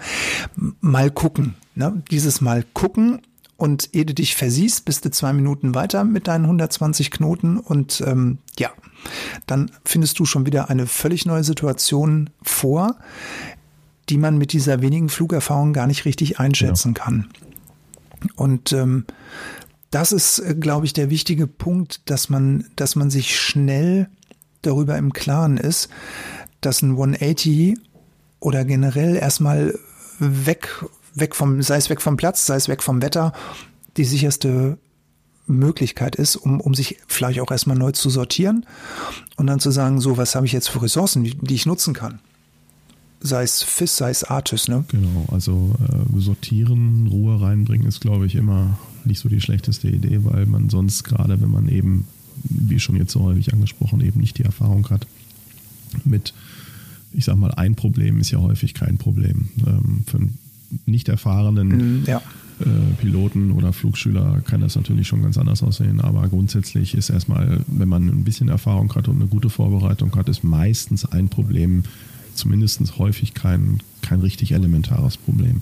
[0.82, 1.56] Mal gucken.
[1.76, 2.02] Ne?
[2.10, 3.22] Dieses Mal gucken
[3.58, 8.02] und ehe du dich versiehst, bist du zwei Minuten weiter mit deinen 120 Knoten und
[8.06, 8.72] ähm, ja,
[9.46, 12.96] dann findest du schon wieder eine völlig neue Situation vor,
[14.10, 17.04] die man mit dieser wenigen Flugerfahrung gar nicht richtig einschätzen ja.
[17.04, 17.30] kann.
[18.36, 19.06] Und ähm,
[19.92, 24.10] das ist, äh, glaube ich, der wichtige Punkt, dass man, dass man sich schnell
[24.62, 25.90] darüber im Klaren ist,
[26.62, 27.78] dass ein 180
[28.40, 29.78] oder generell erstmal
[30.20, 33.34] weg, weg vom, sei es weg vom Platz, sei es weg vom Wetter,
[33.98, 34.78] die sicherste
[35.48, 38.66] Möglichkeit ist, um, um sich vielleicht auch erstmal neu zu sortieren
[39.38, 41.94] und dann zu sagen, so, was habe ich jetzt für Ressourcen, die, die ich nutzen
[41.94, 42.20] kann
[43.22, 44.86] sei es FIS, sei es Artis, ne?
[44.90, 50.20] Genau, also äh, sortieren, Ruhe reinbringen ist, glaube ich, immer nicht so die schlechteste Idee,
[50.24, 52.08] weil man sonst gerade, wenn man eben,
[52.44, 55.08] wie schon jetzt so häufig angesprochen, eben nicht die Erfahrung hat
[56.04, 56.34] mit,
[57.14, 59.50] ich sag mal, ein Problem ist ja häufig kein Problem.
[59.66, 60.38] Ähm, für einen
[60.86, 62.22] nicht erfahrenen mm, ja.
[62.60, 67.62] äh, Piloten oder Flugschüler kann das natürlich schon ganz anders aussehen, aber grundsätzlich ist erstmal,
[67.68, 71.84] wenn man ein bisschen Erfahrung hat und eine gute Vorbereitung hat, ist meistens ein Problem,
[72.36, 75.62] zumindest häufig kein, kein richtig elementares Problem.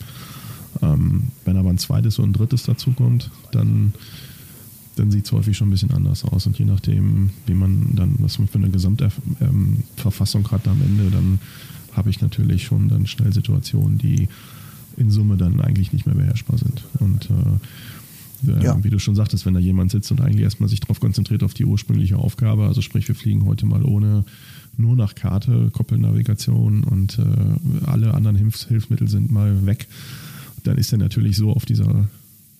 [0.82, 3.94] Ähm, wenn aber ein zweites und ein drittes dazukommt, dann,
[4.96, 6.46] dann sieht es häufig schon ein bisschen anders aus.
[6.48, 11.40] Und je nachdem, wie man dann, was man für eine Gesamtverfassung hat am Ende, dann
[11.94, 14.28] habe ich natürlich schon dann schnell Situationen, die
[14.98, 16.84] in Summe dann eigentlich nicht mehr beherrschbar sind.
[17.00, 18.84] Und äh, äh ja.
[18.84, 21.54] wie du schon sagtest, wenn da jemand sitzt und eigentlich erstmal sich darauf konzentriert auf
[21.54, 24.26] die ursprüngliche Aufgabe, also sprich, wir fliegen heute mal ohne
[24.78, 29.88] nur nach Karte, Koppelnavigation und äh, alle anderen Hilfs Hilfsmittel sind mal weg,
[30.64, 32.08] dann ist er natürlich so auf dieser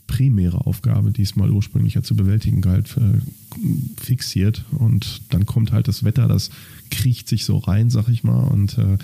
[0.08, 4.64] primäre Aufgabe, die es mal ursprünglich ja zu bewältigen galt, äh, fixiert.
[4.72, 6.50] Und dann kommt halt das Wetter, das
[6.92, 8.98] kriecht sich so rein, sag ich mal, und äh,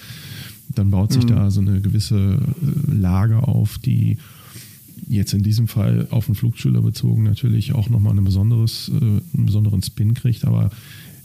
[0.69, 1.29] dann baut sich mhm.
[1.29, 4.17] da so eine gewisse äh, Lage auf, die
[5.07, 9.45] jetzt in diesem Fall auf den Flugschüler bezogen natürlich auch nochmal ein besonderes, äh, einen
[9.45, 10.69] besonderen Spin kriegt, aber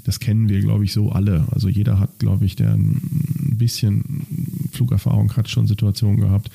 [0.04, 1.46] das kennen wir, glaube ich, so alle.
[1.50, 4.26] Also jeder hat, glaube ich, der ein bisschen
[4.72, 6.50] Flugerfahrung hat, schon Situationen gehabt,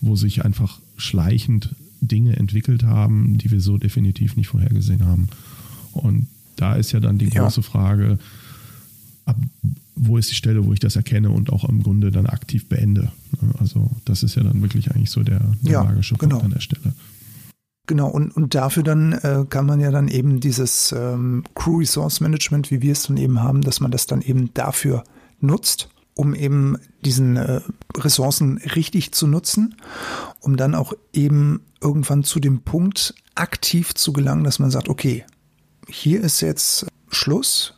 [0.00, 5.28] wo sich einfach schleichend Dinge entwickelt haben, die wir so definitiv nicht vorhergesehen haben.
[5.92, 7.66] Und da ist ja dann die große ja.
[7.66, 8.18] Frage,
[9.24, 9.36] ab
[10.00, 13.10] wo ist die Stelle, wo ich das erkenne und auch im Grunde dann aktiv beende.
[13.58, 16.44] Also das ist ja dann wirklich eigentlich so der, der ja, magische Punkt genau.
[16.44, 16.92] an der Stelle.
[17.88, 22.20] Genau, und, und dafür dann äh, kann man ja dann eben dieses ähm, Crew Resource
[22.20, 25.04] Management, wie wir es dann eben haben, dass man das dann eben dafür
[25.40, 27.62] nutzt, um eben diesen äh,
[27.96, 29.74] Ressourcen richtig zu nutzen,
[30.40, 35.24] um dann auch eben irgendwann zu dem Punkt aktiv zu gelangen, dass man sagt, okay,
[35.88, 37.77] hier ist jetzt Schluss,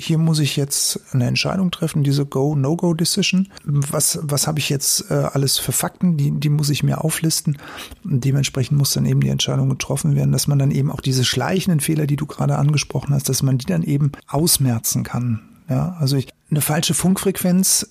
[0.00, 3.48] hier muss ich jetzt eine Entscheidung treffen, diese Go-No-Go-Decision.
[3.64, 6.16] Was, was habe ich jetzt äh, alles für Fakten?
[6.16, 7.58] Die, die muss ich mir auflisten.
[8.04, 11.24] Und dementsprechend muss dann eben die Entscheidung getroffen werden, dass man dann eben auch diese
[11.24, 15.40] schleichenden Fehler, die du gerade angesprochen hast, dass man die dann eben ausmerzen kann.
[15.68, 17.90] Ja, also ich, eine falsche Funkfrequenz,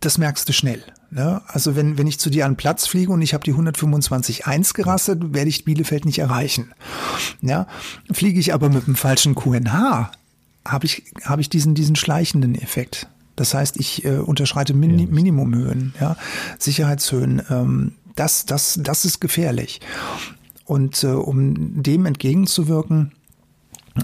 [0.00, 0.82] das merkst du schnell.
[1.14, 4.74] Ja, also wenn, wenn ich zu dir an Platz fliege und ich habe die 125.1
[4.74, 6.72] gerastet, werde ich Bielefeld nicht erreichen.
[7.40, 7.68] Ja,
[8.12, 10.10] fliege ich aber mit dem falschen QNH,
[10.66, 13.08] habe ich, habe ich diesen, diesen schleichenden Effekt.
[13.36, 15.06] Das heißt, ich äh, unterschreite Min ja.
[15.06, 16.16] Minimumhöhen, ja,
[16.58, 17.42] Sicherheitshöhen.
[17.50, 19.80] Ähm, das, das, das ist gefährlich.
[20.64, 23.12] Und äh, um dem entgegenzuwirken,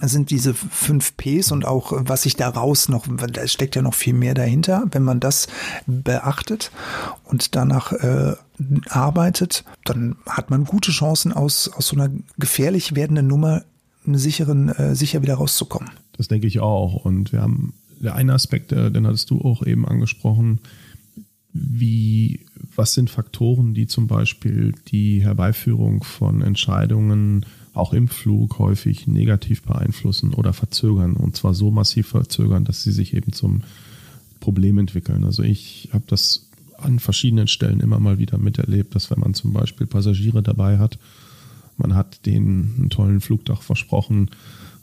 [0.02, 4.14] sind diese fünf Ps und auch was sich daraus noch, da steckt ja noch viel
[4.14, 5.48] mehr dahinter, wenn man das
[5.86, 6.70] beachtet
[7.24, 8.36] und danach äh,
[8.88, 13.64] arbeitet, dann hat man gute Chancen aus, aus so einer gefährlich werdenden Nummer
[14.04, 15.90] sicheren, äh, sicher wieder rauszukommen.
[16.16, 17.04] Das denke ich auch.
[17.04, 20.60] Und wir haben der eine Aspekt, äh, den hattest du auch eben angesprochen,
[21.52, 29.06] wie, was sind Faktoren, die zum Beispiel die Herbeiführung von Entscheidungen auch im Flug häufig
[29.06, 33.62] negativ beeinflussen oder verzögern und zwar so massiv verzögern, dass sie sich eben zum
[34.38, 35.24] Problem entwickeln.
[35.24, 39.52] Also ich habe das an verschiedenen Stellen immer mal wieder miterlebt, dass wenn man zum
[39.52, 40.98] Beispiel Passagiere dabei hat,
[41.80, 44.30] man hat denen einen tollen Flugdach versprochen,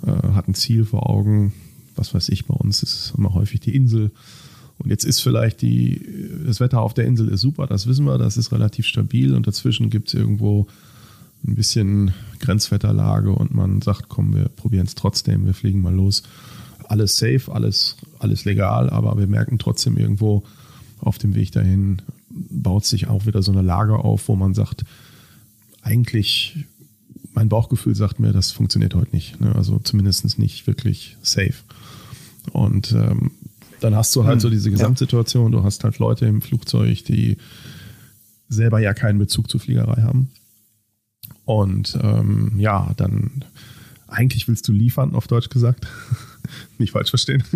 [0.05, 1.53] äh, hat ein Ziel vor Augen.
[1.95, 4.11] Was weiß ich, bei uns ist immer häufig die Insel.
[4.77, 6.01] Und jetzt ist vielleicht die,
[6.45, 9.47] das Wetter auf der Insel ist super, das wissen wir, das ist relativ stabil und
[9.47, 10.67] dazwischen gibt es irgendwo
[11.47, 16.23] ein bisschen Grenzwetterlage und man sagt, komm, wir probieren es trotzdem, wir fliegen mal los.
[16.87, 20.43] Alles safe, alles, alles legal, aber wir merken trotzdem irgendwo
[20.99, 24.83] auf dem Weg dahin baut sich auch wieder so eine Lage auf, wo man sagt,
[25.81, 26.65] eigentlich
[27.37, 29.39] mein Bauchgefühl sagt mir, das funktioniert heute nicht.
[29.39, 29.53] Ne?
[29.55, 31.53] Also zumindest nicht wirklich safe.
[32.51, 33.29] Und ähm,
[33.79, 35.51] dann hast du halt hm, so diese Gesamtsituation.
[35.51, 37.37] Du hast halt Leute im Flugzeug, die
[38.49, 40.29] selber ja keinen Bezug zur Fliegerei haben.
[41.45, 43.45] Und ähm, ja, dann
[44.07, 45.85] eigentlich willst du liefern, auf Deutsch gesagt.
[46.77, 47.43] Nicht falsch verstehen.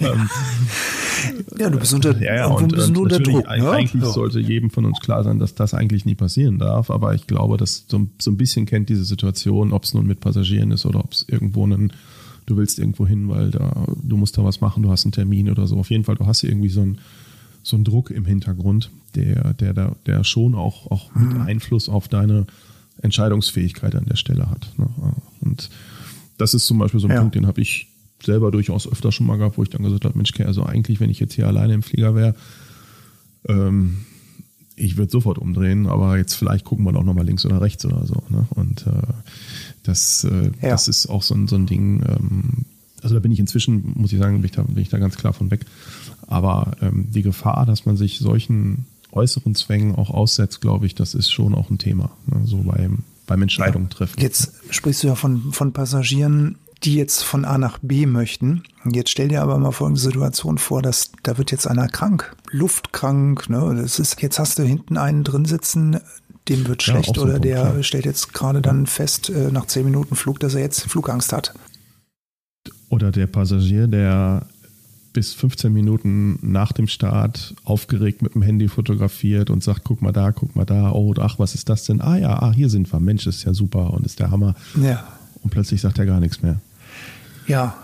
[0.00, 0.28] Ähm,
[1.58, 3.44] ja, du bist unter, ja, ja, und, und unter Druck.
[3.44, 3.48] Ne?
[3.48, 4.10] Eigentlich ja.
[4.10, 6.90] sollte jedem von uns klar sein, dass das eigentlich nie passieren darf.
[6.90, 10.20] Aber ich glaube, dass so, so ein bisschen kennt diese Situation, ob es nun mit
[10.20, 11.92] Passagieren ist oder ob es irgendwo einen,
[12.46, 15.50] du willst irgendwo hin, weil da, du musst da was machen, du hast einen Termin
[15.50, 15.76] oder so.
[15.76, 16.98] Auf jeden Fall, du hast irgendwie so einen,
[17.62, 21.42] so einen Druck im Hintergrund, der, der, der, der schon auch, auch mit mhm.
[21.42, 22.46] Einfluss auf deine
[23.00, 24.68] Entscheidungsfähigkeit an der Stelle hat.
[24.76, 24.88] Ne?
[25.40, 25.70] Und
[26.38, 27.20] das ist zum Beispiel so ein ja.
[27.20, 27.88] Punkt, den habe ich
[28.22, 31.10] selber durchaus öfter schon mal gehabt, wo ich dann gesagt habe, Mensch, also eigentlich, wenn
[31.10, 32.34] ich jetzt hier alleine im Flieger wäre,
[33.48, 33.98] ähm,
[34.76, 38.06] ich würde sofort umdrehen, aber jetzt vielleicht gucken wir doch nochmal links oder rechts oder
[38.06, 38.22] so.
[38.30, 38.46] Ne?
[38.50, 38.90] Und äh,
[39.82, 40.70] das, äh, ja.
[40.70, 42.64] das ist auch so ein, so ein Ding, ähm,
[43.02, 45.16] also da bin ich inzwischen, muss ich sagen, bin ich da, bin ich da ganz
[45.16, 45.66] klar von weg.
[46.26, 51.14] Aber ähm, die Gefahr, dass man sich solchen äußeren Zwängen auch aussetzt, glaube ich, das
[51.14, 52.10] ist schon auch ein Thema.
[52.26, 52.42] Ne?
[52.46, 53.00] So beim,
[53.32, 54.20] beim Entscheidung treffen.
[54.20, 58.62] Jetzt sprichst du ja von, von Passagieren, die jetzt von A nach B möchten.
[58.90, 63.48] Jetzt stell dir aber mal folgende Situation vor, dass da wird jetzt einer krank, luftkrank,
[63.48, 63.74] ne?
[63.80, 66.00] Das ist, jetzt hast du hinten einen drin sitzen,
[66.48, 67.82] dem wird schlecht ja, oder Punkt, der ja.
[67.82, 71.54] stellt jetzt gerade dann fest, äh, nach zehn Minuten Flug, dass er jetzt Flugangst hat.
[72.90, 74.46] Oder der Passagier, der
[75.12, 80.12] bis 15 Minuten nach dem Start aufgeregt mit dem Handy fotografiert und sagt, guck mal
[80.12, 82.00] da, guck mal da, oh, ach, was ist das denn?
[82.00, 84.54] Ah ja, ah, hier sind wir, Mensch, ist ja super und ist der Hammer.
[84.80, 85.04] Ja.
[85.42, 86.60] Und plötzlich sagt er gar nichts mehr.
[87.48, 87.76] Ja,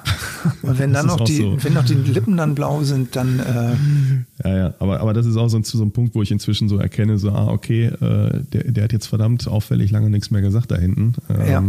[0.62, 1.56] und wenn dann noch die, so.
[1.62, 3.40] wenn noch die Lippen dann blau sind, dann.
[3.40, 6.30] Äh ja, ja, aber, aber das ist auch so ein, so ein Punkt, wo ich
[6.30, 10.30] inzwischen so erkenne, so, ah, okay, äh, der, der hat jetzt verdammt auffällig lange nichts
[10.30, 11.14] mehr gesagt da hinten.
[11.28, 11.62] Ähm, ja.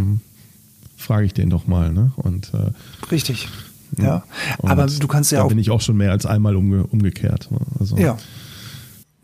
[0.98, 2.12] Frage ich den doch mal, ne?
[2.18, 2.72] Und, äh,
[3.12, 3.48] Richtig.
[3.98, 4.24] Ja,
[4.62, 5.48] aber du kannst ja da auch.
[5.48, 7.50] Da bin ich auch schon mehr als einmal umge umgekehrt.
[7.52, 7.60] Ne?
[7.80, 8.18] Also, ja.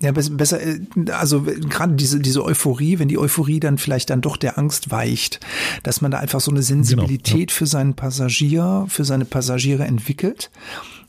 [0.02, 4.36] Ja, besser, äh, also gerade diese, diese Euphorie, wenn die Euphorie dann vielleicht dann doch
[4.36, 5.40] der Angst weicht,
[5.84, 7.54] dass man da einfach so eine Sensibilität genau, ja.
[7.54, 10.52] für seinen Passagier, für seine Passagiere entwickelt.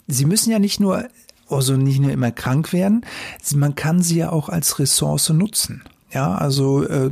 [0.07, 1.05] Sie müssen ja nicht nur,
[1.49, 3.05] also nicht nur immer krank werden,
[3.57, 5.83] man kann sie ja auch als Ressource nutzen.
[6.13, 7.11] Ja, also äh,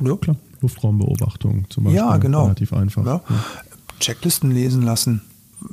[0.00, 0.36] ja klar.
[0.60, 1.98] Luftraumbeobachtung zum Beispiel.
[1.98, 2.44] Ja, genau.
[2.44, 3.04] Relativ einfach.
[3.04, 3.22] Ja.
[3.98, 5.22] Checklisten lesen lassen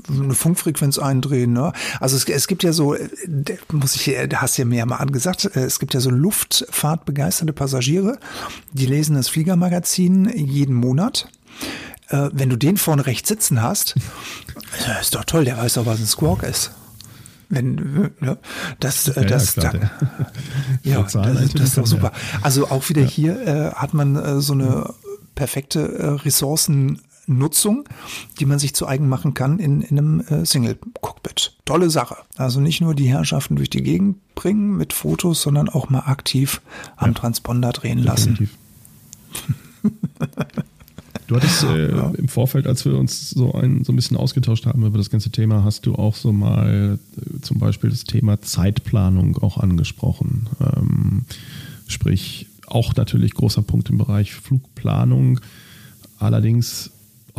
[0.09, 1.53] eine Funkfrequenz eindrehen.
[1.53, 1.71] Ne?
[1.99, 2.95] Also es, es gibt ja so,
[3.71, 8.17] muss ich, hast ja mir ja mal angesagt, es gibt ja so Luftfahrtbegeisterte Passagiere,
[8.71, 11.27] die lesen das Fliegermagazin jeden Monat.
[12.09, 13.95] Äh, wenn du den vorne rechts sitzen hast,
[14.99, 16.71] ist doch toll, der weiß doch, was ein Squawk ist.
[17.49, 18.37] Wenn, ne,
[18.79, 20.29] das, ja, das, ja, klar, da,
[20.83, 21.13] ja das,
[21.53, 22.11] das, ist doch super.
[22.41, 23.07] Also auch wieder ja.
[23.07, 24.93] hier äh, hat man äh, so eine
[25.33, 27.87] perfekte äh, Ressourcen Nutzung,
[28.39, 31.55] die man sich zu eigen machen kann in, in einem äh, Single-Cockpit.
[31.65, 32.17] Tolle Sache.
[32.35, 36.61] Also nicht nur die Herrschaften durch die Gegend bringen mit Fotos, sondern auch mal aktiv
[36.97, 37.13] am ja.
[37.15, 38.49] Transponder drehen lassen.
[41.27, 42.11] Du hattest äh, ja.
[42.17, 45.29] im Vorfeld, als wir uns so ein, so ein bisschen ausgetauscht haben über das ganze
[45.29, 50.47] Thema, hast du auch so mal äh, zum Beispiel das Thema Zeitplanung auch angesprochen.
[50.59, 51.25] Ähm,
[51.85, 55.39] sprich, auch natürlich großer Punkt im Bereich Flugplanung.
[56.17, 56.89] Allerdings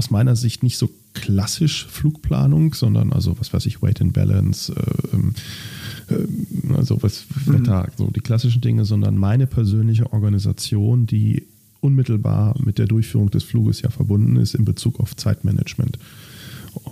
[0.00, 4.74] aus meiner Sicht nicht so klassisch Flugplanung, sondern also was weiß ich, Weight and Balance,
[4.74, 6.26] äh, äh,
[6.74, 7.92] also was Wetter, mhm.
[7.98, 11.42] so die klassischen Dinge, sondern meine persönliche Organisation, die
[11.82, 15.98] unmittelbar mit der Durchführung des Fluges ja verbunden ist in Bezug auf Zeitmanagement.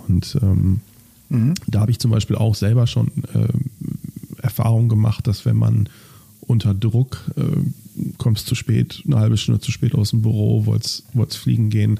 [0.07, 0.81] Und ähm,
[1.29, 1.55] mhm.
[1.65, 5.89] da habe ich zum Beispiel auch selber schon äh, Erfahrung gemacht, dass wenn man
[6.41, 11.37] unter Druck äh, kommst zu spät, eine halbe Stunde zu spät aus dem Büro, wolltest
[11.37, 11.99] fliegen gehen,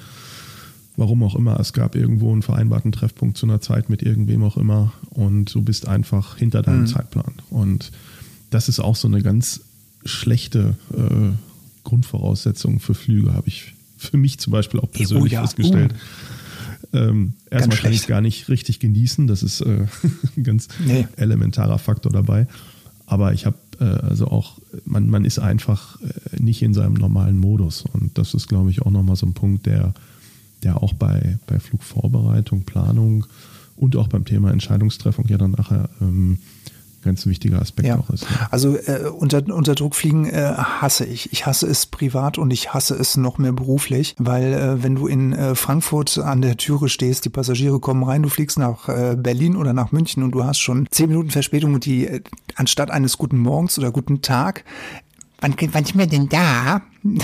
[0.99, 4.57] warum auch immer, es gab irgendwo einen vereinbarten Treffpunkt zu einer Zeit mit irgendwem auch
[4.57, 6.87] immer und du bist einfach hinter deinem mhm.
[6.87, 7.33] Zeitplan.
[7.49, 7.91] Und
[8.49, 9.61] das ist auch so eine ganz
[10.03, 11.31] schlechte äh,
[11.85, 15.41] Grundvoraussetzung für Flüge, habe ich für mich zum Beispiel auch persönlich oh, ja.
[15.41, 15.93] festgestellt.
[15.93, 16.97] Uh.
[16.97, 19.85] Ähm, erstmal kann ich es gar nicht richtig genießen, das ist äh,
[20.37, 21.07] ein ganz nee.
[21.15, 22.47] elementarer Faktor dabei.
[23.05, 27.37] Aber ich habe äh, also auch, man, man ist einfach äh, nicht in seinem normalen
[27.37, 27.83] Modus.
[27.93, 29.93] Und das ist, glaube ich, auch nochmal so ein Punkt, der
[30.63, 33.25] der auch bei, bei Flugvorbereitung, Planung
[33.75, 36.39] und auch beim Thema Entscheidungstreffung ja dann nachher ähm,
[37.01, 37.97] ganz wichtiger Aspekt ja.
[37.97, 38.23] auch ist.
[38.23, 38.47] Ja.
[38.51, 41.31] Also äh, unter, unter Druck fliegen äh, hasse ich.
[41.31, 45.07] Ich hasse es privat und ich hasse es noch mehr beruflich, weil äh, wenn du
[45.07, 49.15] in äh, Frankfurt an der Türe stehst, die Passagiere kommen rein, du fliegst nach äh,
[49.17, 52.21] Berlin oder nach München und du hast schon zehn Minuten Verspätung und die äh,
[52.55, 54.65] anstatt eines guten Morgens oder guten Tag,
[55.39, 56.81] wann, wann sind wir denn da?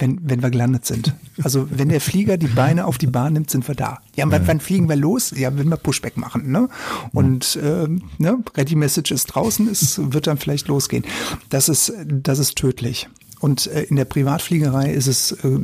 [0.00, 1.14] wenn, wenn wir gelandet sind.
[1.42, 4.00] Also wenn der Flieger die Beine auf die Bahn nimmt, sind wir da.
[4.16, 4.46] Ja, ja.
[4.46, 5.32] wann fliegen wir los?
[5.36, 6.50] Ja, wenn wir Pushback machen.
[6.50, 6.68] Ne?
[7.12, 11.04] Und äh, ne, Ready Message ist draußen, es wird dann vielleicht losgehen.
[11.48, 13.08] Das ist, das ist tödlich.
[13.40, 15.58] Und äh, in der Privatfliegerei ist es äh,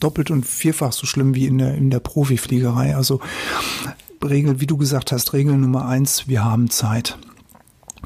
[0.00, 2.96] doppelt und vierfach so schlimm wie in der, in der Profifliegerei.
[2.96, 3.20] Also
[4.22, 7.18] Regel, wie du gesagt hast, Regel Nummer eins, wir haben Zeit.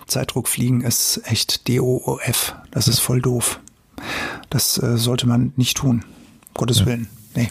[0.06, 2.54] Zeitdruckfliegen ist echt DOOF.
[2.70, 3.60] Das ist voll doof.
[4.50, 6.04] Das äh, sollte man nicht tun.
[6.54, 6.86] Gottes ja.
[6.86, 7.08] Willen.
[7.34, 7.50] Nee.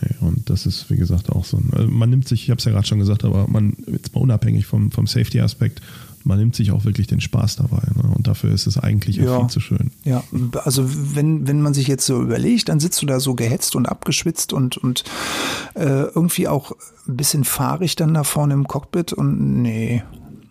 [0.00, 2.58] Nee, und das ist, wie gesagt, auch so ein, also man nimmt sich, ich habe
[2.58, 5.80] es ja gerade schon gesagt, aber man, jetzt mal unabhängig vom, vom Safety-Aspekt,
[6.24, 7.82] man nimmt sich auch wirklich den Spaß dabei.
[7.94, 8.12] Ne?
[8.14, 9.38] Und dafür ist es eigentlich ja.
[9.38, 9.92] viel zu schön.
[10.04, 10.24] Ja,
[10.64, 13.86] also wenn, wenn man sich jetzt so überlegt, dann sitzt du da so gehetzt und
[13.86, 15.04] abgeschwitzt und, und
[15.74, 16.72] äh, irgendwie auch
[17.06, 20.02] ein bisschen fahrig dann da vorne im Cockpit und nee,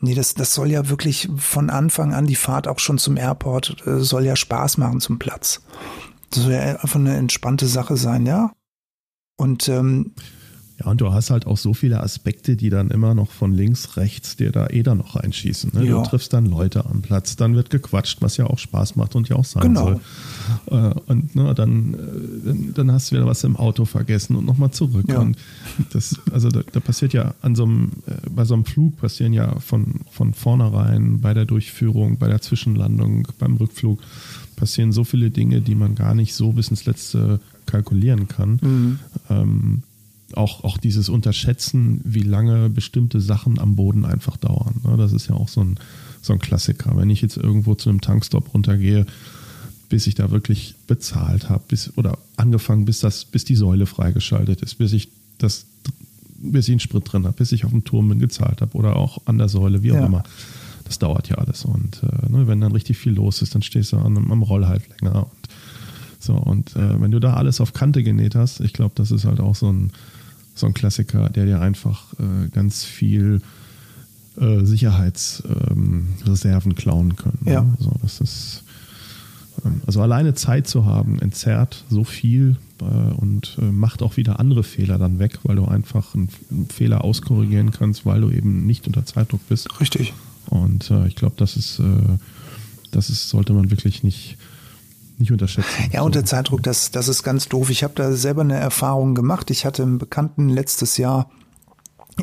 [0.03, 3.87] Nee, das, das soll ja wirklich von Anfang an die Fahrt auch schon zum Airport,
[3.87, 5.61] äh, soll ja Spaß machen zum Platz.
[6.29, 8.51] Das soll ja einfach eine entspannte Sache sein, ja.
[9.37, 10.13] Und ähm,
[10.83, 13.97] ja, und du hast halt auch so viele Aspekte, die dann immer noch von links,
[13.97, 15.71] rechts dir da eh dann noch reinschießen.
[15.73, 15.85] Ne?
[15.85, 16.01] Ja.
[16.01, 19.29] Du triffst dann Leute am Platz, dann wird gequatscht, was ja auch Spaß macht und
[19.29, 19.83] ja auch sein genau.
[19.83, 19.99] soll.
[20.67, 24.71] Äh, und ne, dann, äh, dann hast du wieder was im Auto vergessen und nochmal
[24.71, 25.05] zurück.
[25.07, 25.19] Ja.
[25.19, 25.37] Und
[25.91, 29.33] das, also da, da, passiert ja an so einem, äh, bei so einem Flug passieren
[29.33, 33.99] ja von, von vornherein bei der Durchführung, bei der Zwischenlandung, beim Rückflug
[34.55, 38.59] passieren so viele Dinge, die man gar nicht so bis ins Letzte kalkulieren kann.
[38.61, 38.99] Mhm.
[39.29, 39.83] Ähm,
[40.37, 44.81] auch, auch dieses Unterschätzen, wie lange bestimmte Sachen am Boden einfach dauern.
[44.83, 44.97] Ne?
[44.97, 45.79] Das ist ja auch so ein,
[46.21, 46.95] so ein Klassiker.
[46.95, 49.05] Wenn ich jetzt irgendwo zu einem Tankstop runtergehe,
[49.89, 54.61] bis ich da wirklich bezahlt habe, bis oder angefangen, bis das, bis die Säule freigeschaltet
[54.61, 55.65] ist, bis ich das,
[56.39, 58.95] bis ich einen Sprit drin habe, bis ich auf dem Turm bin gezahlt habe oder
[58.95, 60.05] auch an der Säule, wie auch ja.
[60.05, 60.23] immer.
[60.85, 61.63] Das dauert ja alles.
[61.65, 64.67] Und äh, ne, wenn dann richtig viel los ist, dann stehst du an, am Roll
[64.67, 65.23] halt länger.
[65.23, 65.49] Und
[66.19, 69.25] so, und äh, wenn du da alles auf Kante genäht hast, ich glaube, das ist
[69.25, 69.91] halt auch so ein,
[70.55, 73.41] so ein Klassiker, der dir einfach äh, ganz viel
[74.39, 77.39] äh, Sicherheitsreserven ähm, klauen können.
[77.41, 77.53] Ne?
[77.53, 77.65] Ja.
[77.77, 78.63] Also das ist
[79.65, 84.39] ähm, also alleine Zeit zu haben, entzerrt so viel äh, und äh, macht auch wieder
[84.39, 88.65] andere Fehler dann weg, weil du einfach einen, einen Fehler auskorrigieren kannst, weil du eben
[88.65, 89.79] nicht unter Zeitdruck bist.
[89.79, 90.13] Richtig.
[90.47, 91.83] Und äh, ich glaube, das ist, äh,
[92.91, 94.37] das ist, sollte man wirklich nicht,
[95.17, 95.69] nicht unterschätzen.
[95.91, 96.25] Ja, unter so.
[96.25, 97.69] Zeitdruck, das, das ist ganz doof.
[97.69, 99.51] Ich habe da selber eine Erfahrung gemacht.
[99.51, 101.29] Ich hatte einen Bekannten letztes Jahr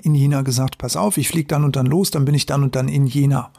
[0.03, 2.63] in Jena gesagt, pass auf, ich fliege dann und dann los, dann bin ich dann
[2.63, 3.51] und dann in Jena.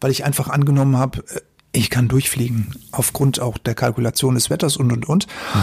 [0.00, 1.40] Weil ich einfach angenommen habe, äh,
[1.72, 5.26] ich kann durchfliegen, aufgrund auch der Kalkulation des Wetters und und und.
[5.26, 5.60] Mhm.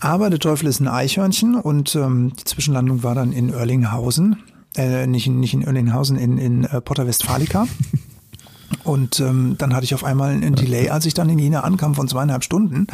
[0.00, 4.42] Aber der Teufel ist ein Eichhörnchen und ähm, die Zwischenlandung war dann in Oerlinghausen,
[4.76, 7.68] äh, nicht, in, nicht in Oerlinghausen, in, in äh, Potter Westfalica.
[8.84, 11.94] Und ähm, dann hatte ich auf einmal ein Delay, als ich dann in Jena ankam
[11.94, 12.86] von zweieinhalb Stunden.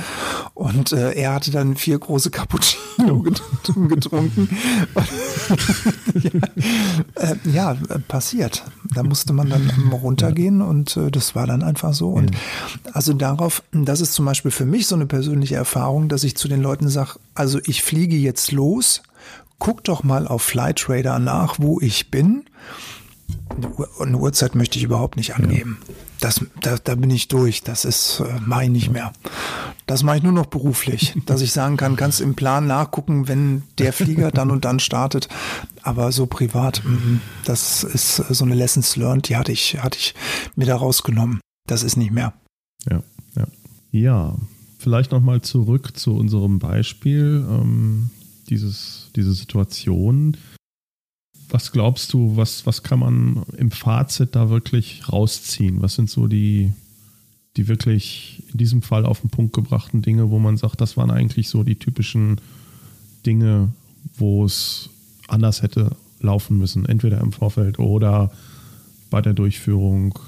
[0.55, 3.21] Und äh, er hatte dann vier große Cappuccino
[3.89, 4.49] getrunken.
[6.15, 6.31] ja,
[7.15, 7.77] äh, ja,
[8.09, 8.65] passiert.
[8.95, 12.11] Da musste man dann runtergehen und äh, das war dann einfach so.
[12.11, 12.33] Und
[12.93, 16.49] also darauf, das ist zum Beispiel für mich so eine persönliche Erfahrung, dass ich zu
[16.49, 19.03] den Leuten sage, also ich fliege jetzt los,
[19.59, 22.45] guck doch mal auf Flightradar nach, wo ich bin
[24.01, 25.79] eine Uhrzeit möchte ich überhaupt nicht angeben.
[25.87, 25.95] Ja.
[26.21, 27.63] Das, da, da bin ich durch.
[27.63, 29.13] Das ist äh, mache ich nicht mehr.
[29.87, 33.63] Das mache ich nur noch beruflich, dass ich sagen kann, kannst im Plan nachgucken, wenn
[33.79, 35.29] der Flieger dann und dann startet.
[35.83, 40.15] Aber so privat, mh, das ist so eine Lessons learned, die hatte ich, hatte ich
[40.57, 41.41] mir da rausgenommen.
[41.67, 42.33] Das ist nicht mehr.
[42.91, 43.03] Ja,
[43.37, 43.47] ja.
[43.91, 44.37] Ja,
[44.79, 47.45] vielleicht nochmal zurück zu unserem Beispiel.
[47.49, 48.11] Ähm,
[48.49, 50.37] dieses, diese Situation
[51.51, 55.81] was glaubst du, was, was kann man im Fazit da wirklich rausziehen?
[55.81, 56.73] Was sind so die,
[57.57, 61.11] die wirklich in diesem Fall auf den Punkt gebrachten Dinge, wo man sagt, das waren
[61.11, 62.41] eigentlich so die typischen
[63.25, 63.73] Dinge,
[64.17, 64.91] wo es
[65.27, 68.31] anders hätte laufen müssen, entweder im Vorfeld oder
[69.11, 70.19] bei der Durchführung,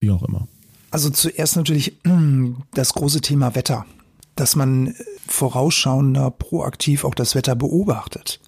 [0.00, 0.46] wie auch immer?
[0.90, 1.94] Also zuerst natürlich
[2.74, 3.86] das große Thema Wetter,
[4.34, 4.94] dass man
[5.26, 8.40] vorausschauender proaktiv auch das Wetter beobachtet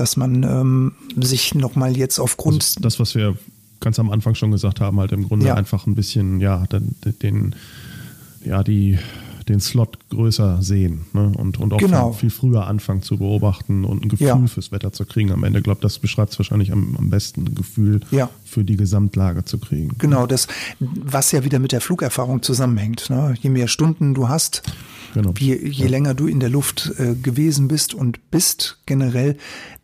[0.00, 2.62] dass man ähm, sich nochmal jetzt aufgrund.
[2.62, 3.36] Also das, was wir
[3.80, 5.54] ganz am Anfang schon gesagt haben, halt im Grunde ja.
[5.54, 7.54] einfach ein bisschen, ja, den, den
[8.42, 8.98] ja, die,
[9.46, 11.32] den Slot größer sehen ne?
[11.36, 12.12] und, und auch genau.
[12.12, 14.46] viel, früher anfangen zu beobachten und ein Gefühl ja.
[14.46, 15.32] fürs Wetter zu kriegen.
[15.32, 18.30] Am Ende, ich glaube, das beschreibt es wahrscheinlich am, am besten, ein Gefühl ja.
[18.50, 19.96] Für die Gesamtlage zu kriegen.
[19.98, 20.46] Genau, das,
[20.80, 23.08] was ja wieder mit der Flugerfahrung zusammenhängt.
[23.08, 23.34] Ne?
[23.40, 24.62] Je mehr Stunden du hast,
[25.14, 25.32] genau.
[25.38, 25.90] je, je ja.
[25.90, 29.36] länger du in der Luft äh, gewesen bist und bist generell,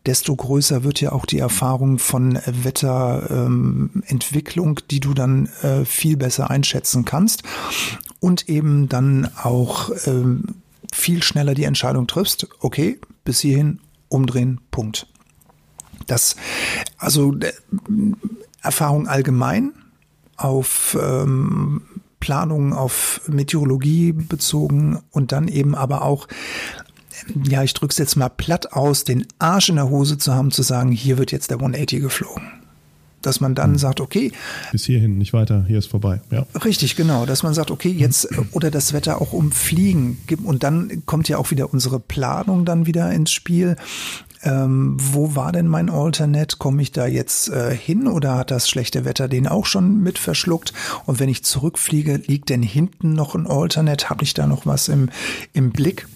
[0.05, 6.17] desto größer wird ja auch die Erfahrung von Wetterentwicklung, ähm, die du dann äh, viel
[6.17, 7.43] besser einschätzen kannst
[8.19, 10.43] und eben dann auch ähm,
[10.93, 15.07] viel schneller die Entscheidung triffst, okay, bis hierhin umdrehen, Punkt.
[16.05, 16.35] Das,
[16.97, 17.51] also äh,
[18.67, 19.73] Erfahrung allgemein
[20.35, 21.81] auf ähm,
[22.19, 26.27] Planungen auf Meteorologie bezogen und dann eben aber auch
[27.45, 30.61] ja, ich drück's jetzt mal platt aus, den Arsch in der Hose zu haben, zu
[30.61, 32.56] sagen, hier wird jetzt der 180 geflogen.
[33.21, 33.77] Dass man dann mhm.
[33.77, 34.31] sagt, okay.
[34.71, 36.21] Bis hierhin, nicht weiter, hier ist vorbei.
[36.29, 36.45] Ja.
[36.63, 37.25] Richtig, genau.
[37.25, 40.17] Dass man sagt, okay, jetzt, oder das Wetter auch umfliegen.
[40.43, 43.75] Und dann kommt ja auch wieder unsere Planung dann wieder ins Spiel.
[44.43, 46.57] Ähm, wo war denn mein Alternate?
[46.57, 50.19] Komme ich da jetzt äh, hin oder hat das schlechte Wetter den auch schon mit
[50.19, 50.73] verschluckt?
[51.05, 54.09] Und wenn ich zurückfliege, liegt denn hinten noch ein Alternate?
[54.09, 55.09] Habe ich da noch was im,
[55.53, 56.07] im Blick?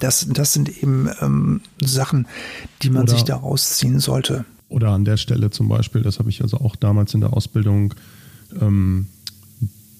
[0.00, 2.26] Das, das sind eben ähm, Sachen,
[2.82, 4.44] die man oder, sich da rausziehen sollte.
[4.68, 7.94] Oder an der Stelle zum Beispiel, das habe ich also auch damals in der Ausbildung
[8.60, 9.06] ähm,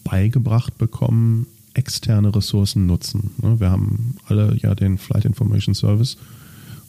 [0.05, 3.31] beigebracht bekommen, externe Ressourcen nutzen.
[3.41, 3.61] Ne?
[3.61, 6.19] Wir haben alle ja den Flight Information Service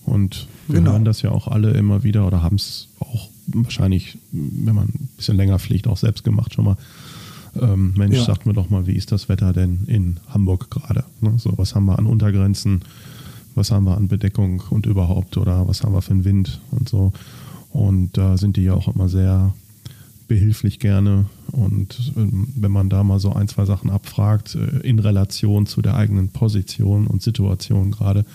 [0.05, 0.91] und wir genau.
[0.91, 5.09] hören das ja auch alle immer wieder oder haben es auch wahrscheinlich, wenn man ein
[5.15, 6.77] bisschen länger fliegt, auch selbst gemacht schon mal
[7.59, 8.25] ähm, Mensch, ja.
[8.25, 11.03] sagt mir doch mal, wie ist das Wetter denn in Hamburg gerade?
[11.21, 11.33] Ne?
[11.37, 12.81] So, was haben wir an Untergrenzen?
[13.55, 15.37] Was haben wir an Bedeckung und überhaupt?
[15.37, 17.11] Oder was haben wir für einen Wind und so?
[17.69, 19.53] Und da sind die ja auch immer sehr
[20.27, 21.25] behilflich gerne.
[21.51, 25.81] Und ähm, wenn man da mal so ein, zwei Sachen abfragt, äh, in Relation zu
[25.81, 28.25] der eigenen Position und Situation gerade,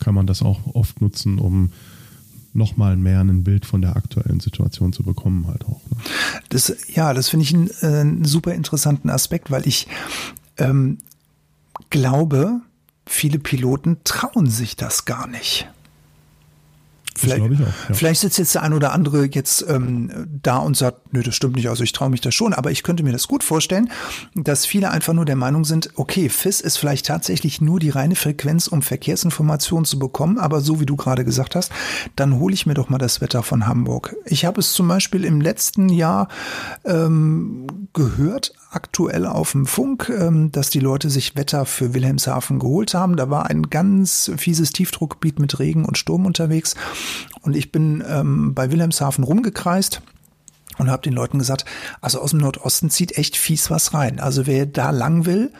[0.00, 1.70] kann man das auch oft nutzen, um
[2.56, 5.80] nochmal mehr ein Bild von der aktuellen Situation zu bekommen halt auch.
[5.90, 5.96] Ne?
[6.48, 9.86] Das, ja, das finde ich einen, äh, einen, super interessanten Aspekt, weil ich
[10.56, 10.98] ähm,
[11.90, 12.60] glaube,
[13.06, 15.68] viele Piloten trauen sich das gar nicht.
[17.16, 17.94] Vielleicht, ich auch, ja.
[17.94, 21.56] vielleicht sitzt jetzt der ein oder andere jetzt ähm, da und sagt, nö, das stimmt
[21.56, 23.90] nicht, also ich traue mich das schon, aber ich könnte mir das gut vorstellen,
[24.34, 28.16] dass viele einfach nur der Meinung sind, okay, FIS ist vielleicht tatsächlich nur die reine
[28.16, 31.72] Frequenz, um Verkehrsinformationen zu bekommen, aber so wie du gerade gesagt hast,
[32.16, 34.16] dann hole ich mir doch mal das Wetter von Hamburg.
[34.24, 36.28] Ich habe es zum Beispiel im letzten Jahr
[36.84, 42.94] ähm, gehört, aktuell auf dem Funk, ähm, dass die Leute sich Wetter für Wilhelmshaven geholt
[42.94, 43.16] haben.
[43.16, 46.74] Da war ein ganz fieses Tiefdruckgebiet mit Regen und Sturm unterwegs.
[47.42, 50.02] Und ich bin ähm, bei Wilhelmshaven rumgekreist
[50.78, 51.64] und habe den Leuten gesagt,
[52.00, 54.20] also aus dem Nordosten zieht echt fies was rein.
[54.20, 55.52] Also wer da lang will,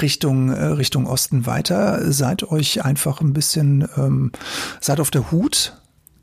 [0.00, 4.32] Richtung äh, Richtung Osten weiter, seid euch einfach ein bisschen, ähm,
[4.80, 5.74] seid auf der Hut,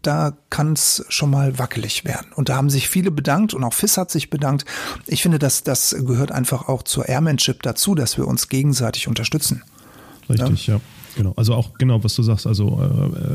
[0.02, 2.32] da kann es schon mal wackelig werden.
[2.34, 4.66] Und da haben sich viele bedankt und auch FIS hat sich bedankt.
[5.08, 9.64] Ich finde, dass das gehört einfach auch zur Airmanship dazu, dass wir uns gegenseitig unterstützen.
[10.30, 10.76] Richtig, ja.
[10.76, 10.82] ja.
[11.16, 12.80] Genau, also auch genau, was du sagst, also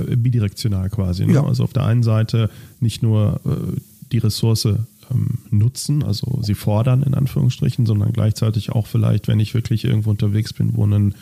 [0.09, 1.27] äh, bidirektional quasi.
[1.27, 1.35] Ne?
[1.35, 1.45] Ja.
[1.45, 2.51] Also auf der einen Seite
[2.81, 3.81] nicht nur äh,
[4.13, 9.55] die Ressource ähm, nutzen, also sie fordern in Anführungsstrichen, sondern gleichzeitig auch vielleicht, wenn ich
[9.55, 11.15] wirklich irgendwo unterwegs bin, wo, einen,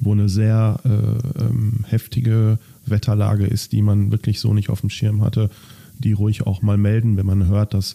[0.00, 4.90] wo eine sehr äh, ähm, heftige Wetterlage ist, die man wirklich so nicht auf dem
[4.90, 5.50] Schirm hatte,
[5.98, 7.94] die ruhig auch mal melden, wenn man hört, dass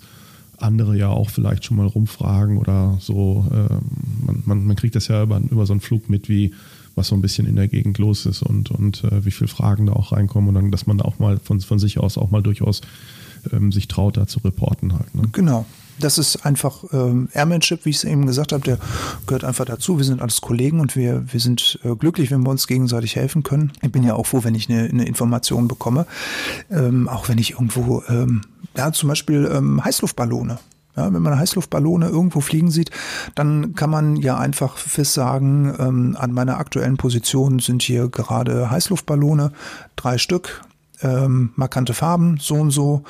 [0.57, 3.45] andere ja auch vielleicht schon mal rumfragen oder so.
[3.51, 6.53] Äh, man, man, man, kriegt das ja über, über so einen Flug mit, wie
[6.99, 9.87] was so ein bisschen in der Gegend los ist und, und äh, wie viele Fragen
[9.87, 12.43] da auch reinkommen und dann, dass man auch mal von, von sich aus auch mal
[12.43, 12.81] durchaus
[13.51, 15.15] ähm, sich traut, da zu reporten halt.
[15.15, 15.23] Ne?
[15.31, 15.65] Genau
[15.99, 18.79] das ist einfach ähm, Airmanship, wie ich es eben gesagt habe, der
[19.27, 19.97] gehört einfach dazu.
[19.97, 23.43] Wir sind alles Kollegen und wir, wir sind äh, glücklich, wenn wir uns gegenseitig helfen
[23.43, 23.71] können.
[23.81, 26.05] Ich bin ja auch froh, wenn ich eine, eine Information bekomme,
[26.71, 28.41] ähm, auch wenn ich irgendwo, ähm,
[28.77, 30.59] ja, zum Beispiel ähm, Heißluftballone.
[30.95, 32.91] Ja, wenn man Heißluftballone irgendwo fliegen sieht,
[33.35, 38.69] dann kann man ja einfach fest sagen, ähm, an meiner aktuellen Position sind hier gerade
[38.69, 39.51] Heißluftballone,
[39.95, 40.61] drei Stück,
[41.01, 43.03] ähm, markante Farben, so und so.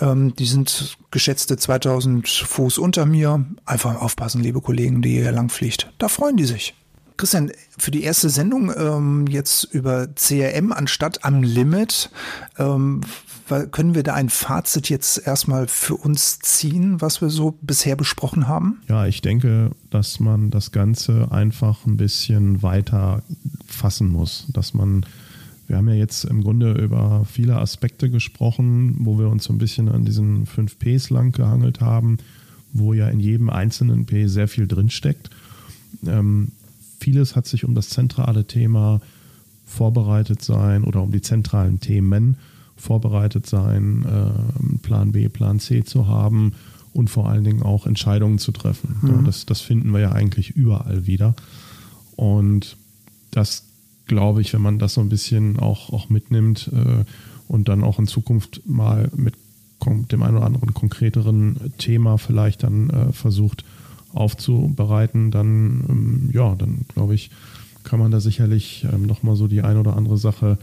[0.00, 3.44] Ähm, die sind geschätzte 2000 Fuß unter mir.
[3.64, 5.92] Einfach aufpassen, liebe Kollegen, die hier lang fliegt.
[5.98, 6.74] Da freuen die sich.
[7.16, 12.10] Christian, für die erste Sendung ähm, jetzt über CRM anstatt am Limit,
[12.58, 13.02] ähm,
[13.70, 18.48] können wir da ein Fazit jetzt erstmal für uns ziehen, was wir so bisher besprochen
[18.48, 18.80] haben?
[18.88, 23.22] Ja, ich denke, dass man das Ganze einfach ein bisschen weiter
[23.66, 25.04] fassen muss, dass man
[25.68, 29.58] wir haben ja jetzt im Grunde über viele Aspekte gesprochen, wo wir uns so ein
[29.58, 32.18] bisschen an diesen 5 Ps lang gehangelt haben,
[32.74, 35.30] wo ja in jedem einzelnen P sehr viel drinsteckt.
[36.06, 36.52] Ähm,
[37.02, 39.00] vieles hat sich um das zentrale Thema
[39.66, 42.36] vorbereitet sein oder um die zentralen Themen
[42.76, 46.52] vorbereitet sein, äh, Plan B, Plan C zu haben
[46.92, 48.96] und vor allen Dingen auch Entscheidungen zu treffen.
[49.02, 49.24] Mhm.
[49.24, 51.34] Das, das finden wir ja eigentlich überall wieder.
[52.16, 52.76] Und
[53.30, 53.64] das
[54.06, 57.04] glaube ich, wenn man das so ein bisschen auch, auch mitnimmt äh,
[57.48, 59.34] und dann auch in Zukunft mal mit
[59.84, 63.64] dem einen oder anderen konkreteren Thema vielleicht dann äh, versucht
[64.12, 67.30] aufzubereiten, dann ähm, ja, dann glaube ich,
[67.84, 70.58] kann man da sicherlich ähm, nochmal so die eine oder andere Sache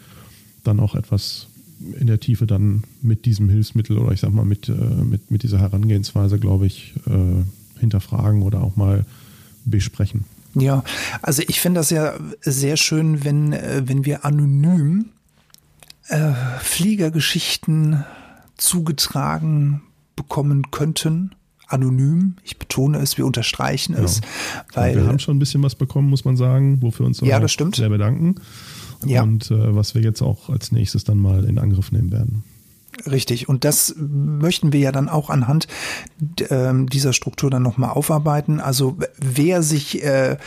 [0.63, 1.47] dann auch etwas
[1.99, 5.43] in der Tiefe dann mit diesem Hilfsmittel oder ich sag mal mit, äh, mit, mit
[5.43, 9.05] dieser Herangehensweise, glaube ich, äh, hinterfragen oder auch mal
[9.65, 10.25] besprechen.
[10.55, 10.83] Ja,
[11.21, 15.05] also ich finde das ja sehr schön, wenn, äh, wenn wir anonym
[16.07, 18.03] äh, Fliegergeschichten
[18.57, 19.81] zugetragen
[20.15, 21.31] bekommen könnten.
[21.69, 24.05] Anonym, ich betone es, wir unterstreichen genau.
[24.05, 24.21] es.
[24.73, 27.51] Weil, wir haben schon ein bisschen was bekommen, muss man sagen, wofür uns ja, das
[27.51, 27.75] stimmt.
[27.75, 28.35] sehr bedanken.
[29.05, 29.23] Ja.
[29.23, 32.43] Und äh, was wir jetzt auch als nächstes dann mal in Angriff nehmen werden.
[33.05, 33.47] Richtig.
[33.47, 35.67] Und das möchten wir ja dann auch anhand
[36.49, 38.59] äh, dieser Struktur dann nochmal aufarbeiten.
[38.59, 40.37] Also wer sich äh,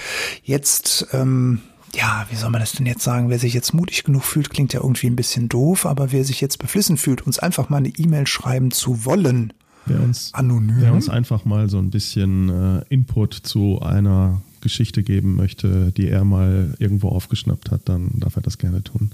[0.42, 1.60] jetzt, ähm,
[1.94, 4.72] ja, wie soll man das denn jetzt sagen, wer sich jetzt mutig genug fühlt, klingt
[4.72, 7.90] ja irgendwie ein bisschen doof, aber wer sich jetzt beflissen fühlt, uns einfach mal eine
[7.90, 9.52] E-Mail schreiben zu wollen,
[9.86, 10.76] wer uns, anonym.
[10.78, 16.08] Wer uns einfach mal so ein bisschen äh, Input zu einer Geschichte geben möchte, die
[16.08, 19.10] er mal irgendwo aufgeschnappt hat, dann darf er das gerne tun.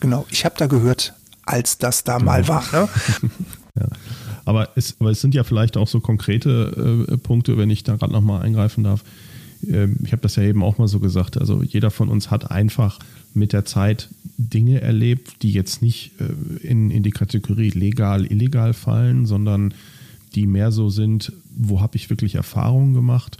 [0.00, 1.14] Genau, ich habe da gehört,
[1.44, 2.30] als das da genau.
[2.30, 2.64] mal war.
[2.72, 2.88] Ne?
[3.80, 3.88] ja.
[4.44, 7.96] Aber es, aber es sind ja vielleicht auch so konkrete äh, Punkte, wenn ich da
[7.96, 9.04] gerade nochmal eingreifen darf.
[9.66, 11.38] Ähm, ich habe das ja eben auch mal so gesagt.
[11.38, 12.98] Also jeder von uns hat einfach
[13.34, 14.08] mit der Zeit
[14.38, 19.74] Dinge erlebt, die jetzt nicht äh, in, in die Kategorie legal, illegal fallen, sondern
[20.36, 23.38] die mehr so sind, wo habe ich wirklich Erfahrungen gemacht.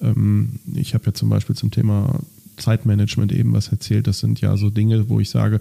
[0.00, 2.20] Ähm, ich habe ja zum Beispiel zum Thema
[2.56, 4.06] Zeitmanagement eben was erzählt.
[4.06, 5.60] Das sind ja so Dinge, wo ich sage,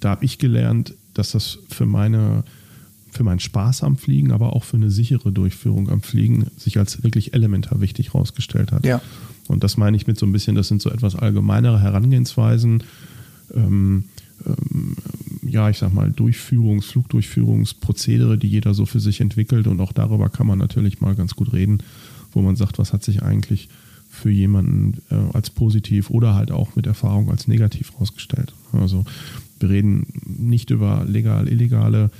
[0.00, 2.44] da habe ich gelernt, dass das für meine
[3.10, 7.04] für meinen Spaß am Fliegen, aber auch für eine sichere Durchführung am Fliegen sich als
[7.04, 8.84] wirklich elementar wichtig herausgestellt hat.
[8.84, 9.00] Ja.
[9.46, 12.82] Und das meine ich mit so ein bisschen, das sind so etwas allgemeinere Herangehensweisen.
[13.54, 14.04] Ähm, ähm,
[15.42, 19.66] ja, ich sag mal, Durchführungs-, Flugdurchführungsprozedere, die jeder so für sich entwickelt.
[19.66, 21.78] Und auch darüber kann man natürlich mal ganz gut reden,
[22.32, 23.68] wo man sagt, was hat sich eigentlich
[24.08, 28.54] für jemanden äh, als positiv oder halt auch mit Erfahrung als negativ herausgestellt.
[28.72, 29.04] Also
[29.60, 32.10] wir reden nicht über legal, illegale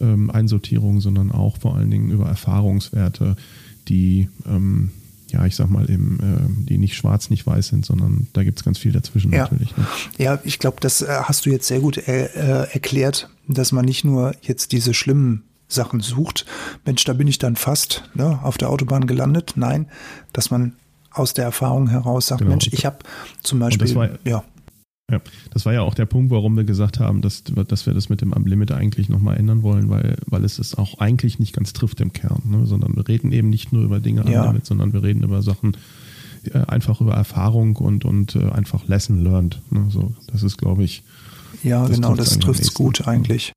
[0.00, 3.36] ähm, Einsortierung, sondern auch vor allen Dingen über Erfahrungswerte,
[3.88, 4.90] die ähm,
[5.32, 8.58] ja, ich sag mal, eben, äh, die nicht schwarz, nicht weiß sind, sondern da gibt
[8.58, 9.42] es ganz viel dazwischen ja.
[9.42, 9.76] natürlich.
[9.76, 9.86] Ne?
[10.18, 13.84] Ja, ich glaube, das äh, hast du jetzt sehr gut äh, äh, erklärt, dass man
[13.84, 16.46] nicht nur jetzt diese schlimmen Sachen sucht,
[16.84, 19.52] Mensch, da bin ich dann fast ne, auf der Autobahn gelandet.
[19.56, 19.86] Nein,
[20.32, 20.74] dass man
[21.12, 22.50] aus der Erfahrung heraus sagt, genau.
[22.50, 22.98] Mensch, ich habe
[23.42, 24.44] zum Beispiel, war, ja.
[25.10, 28.08] Ja, das war ja auch der Punkt, warum wir gesagt haben, dass, dass wir das
[28.08, 31.72] mit dem Limit eigentlich nochmal ändern wollen, weil, weil es es auch eigentlich nicht ganz
[31.72, 32.66] trifft im Kern, ne?
[32.66, 34.42] sondern wir reden eben nicht nur über Dinge ja.
[34.42, 35.76] am Limit, sondern wir reden über Sachen,
[36.44, 39.60] äh, einfach über Erfahrung und, und äh, einfach Lesson learned.
[39.70, 39.86] Ne?
[39.90, 41.02] So, das ist, glaube ich.
[41.62, 43.52] Ja, das genau, das trifft es gut eigentlich.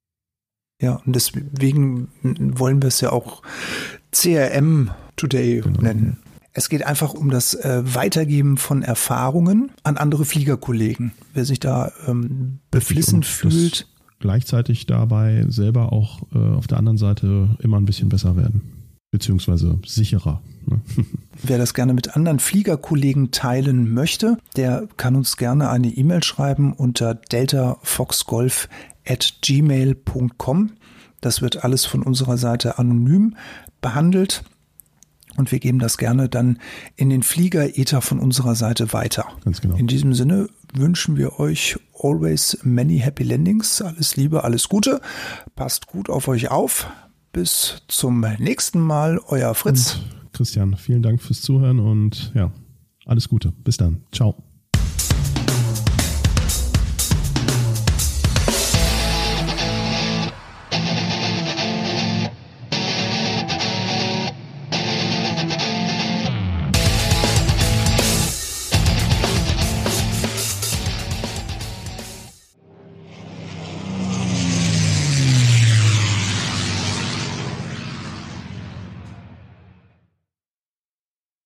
[0.81, 3.41] Ja, und deswegen wollen wir es ja auch
[4.11, 5.81] CRM Today genau.
[5.81, 6.17] nennen.
[6.53, 11.11] Es geht einfach um das äh, Weitergeben von Erfahrungen an andere Fliegerkollegen.
[11.33, 13.87] Wer sich da ähm, beflissen fühlt.
[14.19, 18.61] Gleichzeitig dabei selber auch äh, auf der anderen Seite immer ein bisschen besser werden.
[19.11, 20.41] Beziehungsweise sicherer.
[20.67, 20.79] Ne?
[21.43, 26.73] Wer das gerne mit anderen Fliegerkollegen teilen möchte, der kann uns gerne eine E-Mail schreiben
[26.73, 28.69] unter deltafoxgolf
[29.07, 30.71] at gmail.com.
[31.19, 33.35] Das wird alles von unserer Seite anonym
[33.81, 34.43] behandelt.
[35.37, 36.59] Und wir geben das gerne dann
[36.95, 39.25] in den Flieger-Ether von unserer Seite weiter.
[39.43, 39.75] Ganz genau.
[39.75, 43.81] In diesem Sinne wünschen wir euch always many happy landings.
[43.81, 45.01] Alles Liebe, alles Gute.
[45.55, 46.87] Passt gut auf euch auf.
[47.31, 49.95] Bis zum nächsten Mal, euer Fritz.
[49.95, 52.51] Und Christian, vielen Dank fürs Zuhören und ja,
[53.05, 53.53] alles Gute.
[53.63, 54.01] Bis dann.
[54.11, 54.35] Ciao.